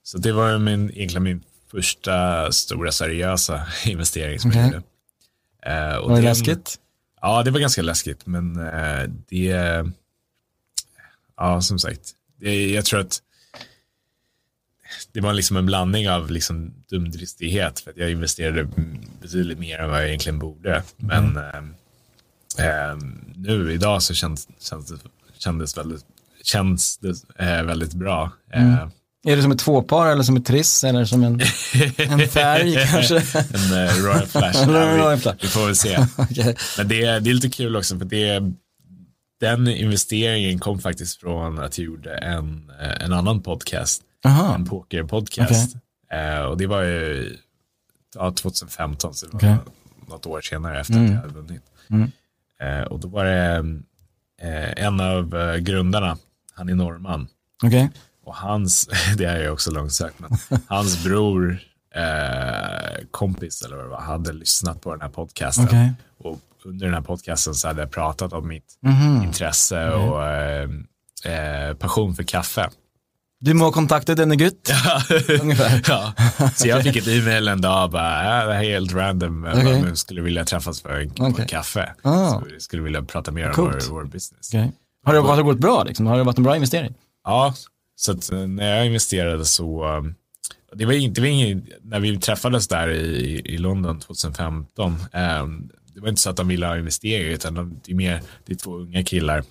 [0.03, 4.61] Så det var min, egentligen min första stora seriösa investering som okay.
[4.61, 4.83] jag gjorde.
[5.65, 6.79] Eh, var det den, läskigt?
[7.21, 8.25] Ja, det var ganska läskigt.
[8.25, 9.85] Men eh, det...
[11.37, 12.13] Ja, som sagt.
[12.73, 13.21] Jag tror att
[15.11, 18.67] det var liksom en blandning av liksom dumdristighet för att jag investerade
[19.21, 20.71] betydligt mer än vad jag egentligen borde.
[20.71, 20.83] Mm.
[21.33, 21.57] Men eh,
[22.67, 22.97] eh,
[23.35, 24.97] nu idag så känns, känns det,
[25.37, 26.05] kändes väldigt,
[26.43, 28.31] känns det eh, väldigt bra.
[28.53, 28.73] Mm.
[28.73, 28.87] Eh,
[29.27, 31.41] är det som ett tvåpar eller som ett triss eller som en,
[31.97, 33.15] en färg kanske?
[33.37, 34.67] en uh, Royal Flash.
[34.67, 35.37] Royal Flash.
[35.41, 35.97] Vi, vi, får väl se.
[36.17, 36.55] okay.
[36.77, 38.53] Men det, det är lite kul också för det,
[39.39, 44.55] den investeringen kom faktiskt från att jag gjorde en, eh, en annan podcast Aha.
[44.55, 45.75] en pokerpodcast.
[45.75, 46.39] Okay.
[46.39, 47.37] Uh, och det var ju
[48.15, 49.55] ja, 2015, så det var okay.
[50.07, 51.05] något år senare efter mm.
[51.05, 51.63] att jag hade vunnit.
[51.89, 52.11] Mm.
[52.63, 53.65] Uh, och då var det
[54.77, 56.17] en av grundarna,
[56.53, 57.27] han är norrman.
[57.63, 57.87] Okay.
[58.25, 60.31] Och hans, det är jag också långsökt, men
[60.67, 61.59] hans bror,
[63.11, 65.65] kompis eller vad det var, hade lyssnat på den här podcasten.
[65.65, 65.89] Okay.
[66.65, 70.19] Under den här podcasten så hade jag pratat om mitt mm intresse och
[71.79, 72.69] passion för kaffe.
[73.39, 74.69] Du må kontakta denne gutt.
[74.85, 75.01] Ja.
[75.41, 75.81] Ungefär.
[75.87, 76.13] ja.
[76.55, 79.81] Så jag fick ett e-mail en dag, bara, äh, det här är helt random, okay.
[79.81, 81.47] men skulle vilja träffas för en okay.
[81.47, 81.93] kaffe.
[82.01, 82.29] Ah.
[82.29, 83.73] Så skulle vilja prata mer Coolt.
[83.73, 84.49] om vår, vår business.
[84.53, 84.67] Okay.
[85.05, 85.83] Har, det, har det gått bra?
[85.83, 86.05] Liksom?
[86.05, 86.93] Har det varit en bra investering?
[87.23, 87.53] Ja,
[87.95, 90.15] så att eh, när jag investerade så, um,
[90.75, 91.21] det var inte,
[91.81, 94.95] när vi träffades där i, i London 2015,
[95.41, 98.21] um, det var inte så att de ville ha investeringar, utan de, det är mer,
[98.45, 99.43] det är två unga killar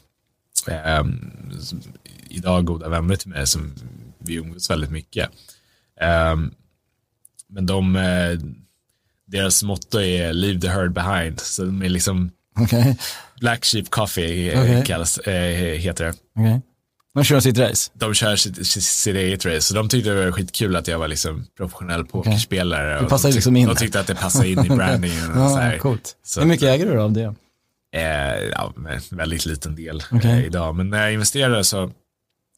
[1.00, 1.32] um,
[2.28, 3.74] idag goda vänner till mig som
[4.18, 5.30] vi umgås väldigt mycket.
[6.32, 6.54] Um,
[7.48, 8.40] men de, uh,
[9.26, 11.40] deras motto är leave the herd behind.
[11.40, 12.30] Så de är liksom
[12.60, 12.94] okay.
[13.40, 14.84] Black Sheep Coffee eh, okay.
[14.84, 16.40] kallas, uh, heter det.
[16.40, 16.60] Okay.
[17.16, 17.90] De kör sitt race?
[17.94, 19.60] De kör sitt, sitt, eget race.
[19.60, 22.94] Så de tyckte det var skitkul att jag var liksom professionell pokerspelare.
[22.94, 23.04] Okay.
[23.04, 23.68] Du passar de, liksom in.
[23.68, 25.32] De tyckte att det passade in i brandingen.
[25.34, 25.78] ja, så här.
[25.78, 26.16] Coolt.
[26.24, 27.34] Så Hur mycket äger du av det?
[27.94, 28.72] Eh, ja,
[29.10, 30.30] väldigt liten del okay.
[30.30, 30.74] eh, idag.
[30.74, 31.90] Men när jag investerade så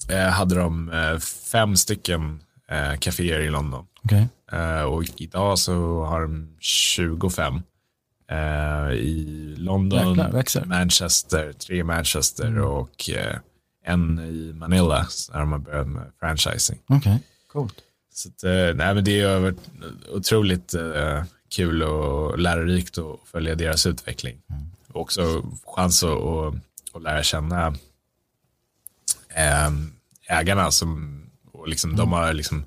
[0.09, 1.19] eh, hade de eh,
[1.53, 2.41] fem stycken
[2.71, 3.87] eh, kaféer i London.
[4.05, 4.25] Okay.
[4.53, 7.63] Eh, och idag så har de 25
[8.31, 12.65] eh, i London, Jäklar, Manchester, tre i Manchester mm.
[12.65, 13.11] och
[13.89, 16.79] en i Manila där de har börjat med franchising.
[16.87, 17.19] Okej, okay.
[17.53, 17.75] coolt.
[18.15, 18.43] Så att,
[18.77, 19.71] nej, men det varit
[20.13, 20.75] otroligt
[21.57, 24.41] kul och lärorikt att följa deras utveckling.
[24.51, 24.63] Mm.
[24.89, 26.55] Och också chans att, att,
[26.93, 27.75] att lära känna
[29.39, 29.93] Ehm,
[30.29, 31.21] ägarna som,
[31.53, 31.99] och liksom, mm.
[31.99, 32.65] de har liksom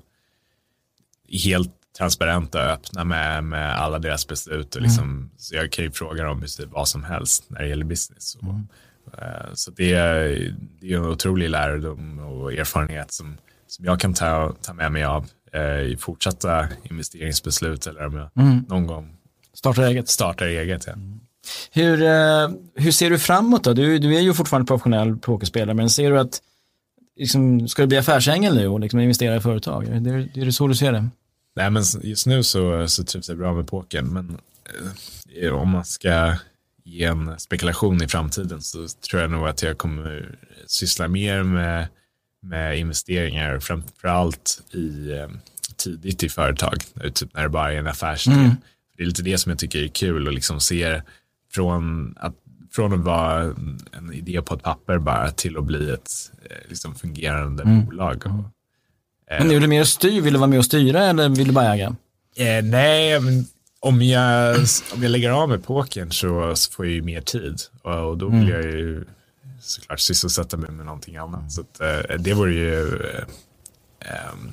[1.44, 4.74] helt transparenta och öppna med, med alla deras beslut.
[4.74, 5.30] Och liksom, mm.
[5.36, 8.34] Så jag kan ju fråga dem vad som helst när det gäller business.
[8.34, 8.68] Och, mm.
[9.54, 13.36] Så det är, det är en otrolig lärdom och erfarenhet som,
[13.66, 18.44] som jag kan ta, ta med mig av uh, i fortsatta investeringsbeslut eller om jag
[18.44, 18.64] mm.
[18.68, 19.16] någon gång
[19.54, 20.08] startar eget.
[20.08, 20.92] Startar eget ja.
[20.92, 21.20] Mm.
[21.72, 23.72] Hur, uh, hur ser du framåt då?
[23.72, 26.40] Du, du är ju fortfarande professionell pokerspelare, men ser du att
[27.16, 29.84] liksom, ska du bli affärsängel nu och liksom investera i företag?
[29.88, 31.08] Är det, är det så du ser det?
[31.56, 34.38] Nej, men just nu så, så trivs jag bra med pokern, men
[35.42, 36.34] eh, om man ska
[36.84, 41.88] ge en spekulation i framtiden så tror jag nog att jag kommer syssla mer med,
[42.42, 45.28] med investeringar, framförallt i eh,
[45.76, 46.82] tidigt i företag,
[47.14, 48.36] typ när det bara är en affärsidé.
[48.36, 48.56] Mm.
[48.96, 51.02] Det är lite det som jag tycker är kul och liksom se
[51.52, 52.34] från att
[52.72, 53.42] från att vara
[53.92, 56.10] en idé på ett papper bara till att bli ett
[56.50, 57.84] eh, liksom, fungerande mm.
[57.84, 58.26] bolag.
[58.26, 58.44] Och,
[59.38, 61.74] men är du mer styr, vill du vara med och styra eller vill du bara
[61.74, 61.96] äga?
[62.36, 63.46] Eh, nej, men
[63.82, 64.56] om jag,
[64.94, 68.18] om jag lägger av med pokern så, så får jag ju mer tid och, och
[68.18, 68.50] då vill mm.
[68.50, 69.04] jag ju
[69.60, 71.52] såklart sysselsätta mig med någonting annat.
[71.52, 73.24] Så att, eh, det vore ju eh,
[74.00, 74.52] ehm,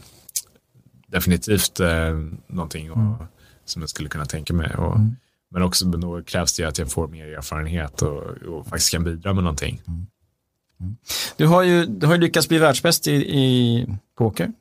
[1.07, 3.13] definitivt eh, någonting att mm.
[3.65, 4.75] som jag skulle kunna tänka mig.
[4.75, 5.15] Och, mm.
[5.51, 9.34] Men också då krävs det att jag får mer erfarenhet och, och faktiskt kan bidra
[9.34, 9.82] med någonting.
[9.88, 10.07] Mm.
[10.80, 10.95] Mm.
[11.38, 13.86] Du, har ju, du har ju lyckats bli världsbäst i, i
[14.17, 14.51] poker,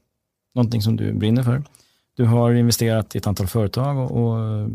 [0.54, 1.62] någonting som du brinner för.
[2.18, 4.68] Du har investerat i ett antal företag och, och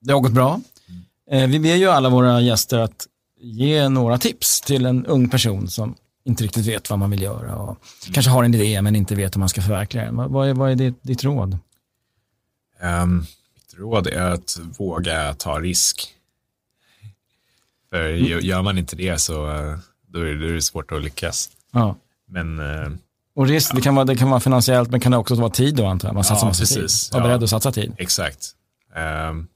[0.00, 0.60] det har gått bra.
[1.28, 1.42] Mm.
[1.44, 3.06] Eh, vi ber ju alla våra gäster att
[3.40, 5.94] ge några tips till en ung person som
[6.24, 8.12] inte riktigt vet vad man vill göra och mm.
[8.12, 10.16] kanske har en idé men inte vet hur man ska förverkliga den.
[10.16, 11.58] Vad, är, vad är ditt, ditt råd?
[12.82, 13.18] Um,
[13.54, 16.08] mitt råd är att våga ta risk.
[17.90, 18.40] För mm.
[18.40, 19.34] gör man inte det så
[20.06, 21.50] då är det svårt att lyckas.
[21.72, 21.96] Ja.
[22.26, 22.60] Men,
[23.34, 23.76] och risk, ja.
[23.76, 26.08] det, kan vara, det kan vara finansiellt men kan det också vara tid då antar
[26.08, 26.14] jag?
[26.14, 27.08] Man satsar ja, precis.
[27.08, 27.14] tid.
[27.20, 27.94] Var beredd att satsa tid.
[27.98, 28.50] Exakt.
[29.30, 29.48] Um,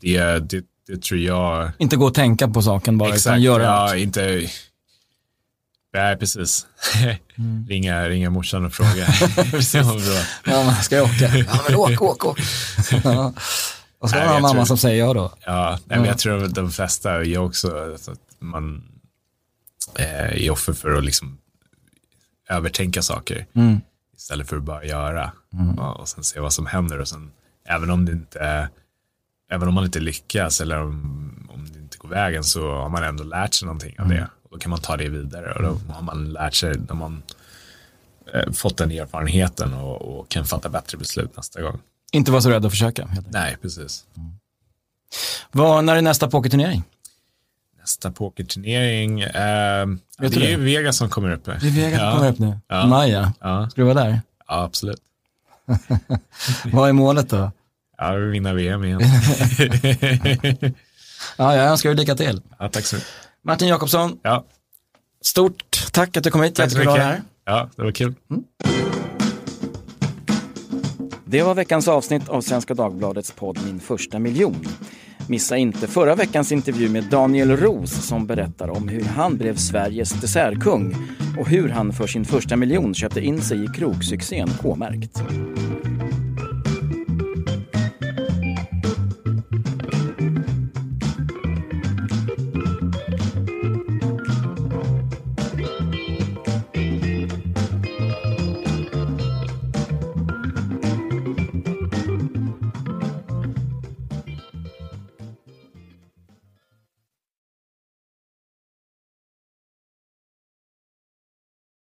[0.00, 1.70] det, det, det tror jag.
[1.78, 3.96] Inte gå och tänka på saken bara, Exakt, utan göra ja, något.
[3.96, 4.48] inte
[5.94, 6.66] Nej, precis.
[7.36, 7.66] Mm.
[7.68, 9.06] ringa, ringa morsan och fråga.
[10.44, 11.36] ja, ska jag åka?
[11.36, 12.40] Ja, men åk, åk, åk.
[13.04, 13.32] Ja.
[14.00, 15.32] Och så har man mamma tror, som säger ja då.
[15.46, 18.84] Ja, nej, men jag tror att de flesta, jag också, att man
[19.98, 21.38] eh, är offer för att liksom
[22.48, 23.46] övertänka saker.
[23.52, 23.80] Mm.
[24.16, 25.32] Istället för att bara göra.
[25.52, 25.78] Mm.
[25.78, 27.00] Och sen se vad som händer.
[27.00, 27.30] Och sen,
[27.64, 28.68] även om det inte
[29.50, 33.02] även om man inte lyckas eller om, om det inte går vägen så har man
[33.02, 34.16] ändå lärt sig någonting av mm.
[34.16, 34.28] det.
[34.42, 37.22] Och då kan man ta det vidare och då har man lärt sig, har man
[38.34, 41.78] eh, fått den erfarenheten och, och, kan fatta bättre beslut nästa gång.
[42.12, 43.08] Inte vara så rädd att försöka.
[43.30, 44.04] Nej, precis.
[44.16, 44.30] Mm.
[45.52, 46.82] Vad, när är nästa pokerturnering?
[47.88, 49.86] Nästa pokerturnering, eh,
[50.18, 51.44] det är ju Vegas som kommer upp.
[51.44, 52.58] Det är Vegas som kommer upp nu.
[52.68, 52.86] Ja.
[52.86, 53.70] Maja, ja.
[53.70, 54.20] ska du vara där?
[54.48, 55.00] Ja, absolut.
[56.72, 57.50] Vad är målet då?
[57.98, 59.00] Ja, vi vinna VM igen.
[61.36, 62.40] ja, jag önskar dig lycka till.
[62.58, 63.10] Ja, tack så mycket.
[63.42, 64.44] Martin Jakobsson, ja.
[65.22, 66.54] stort tack att du kom hit.
[66.54, 66.96] Tack så mycket.
[66.96, 67.22] Här.
[67.44, 68.14] Ja, det var kul.
[68.30, 68.44] Mm.
[71.24, 74.66] Det var veckans avsnitt av Svenska Dagbladets podd Min första miljon.
[75.28, 80.20] Missa inte förra veckans intervju med Daniel Ros som berättar om hur han blev Sveriges
[80.20, 80.94] dessertkung
[81.38, 85.22] och hur han för sin första miljon köpte in sig i krogsuccén K-märkt.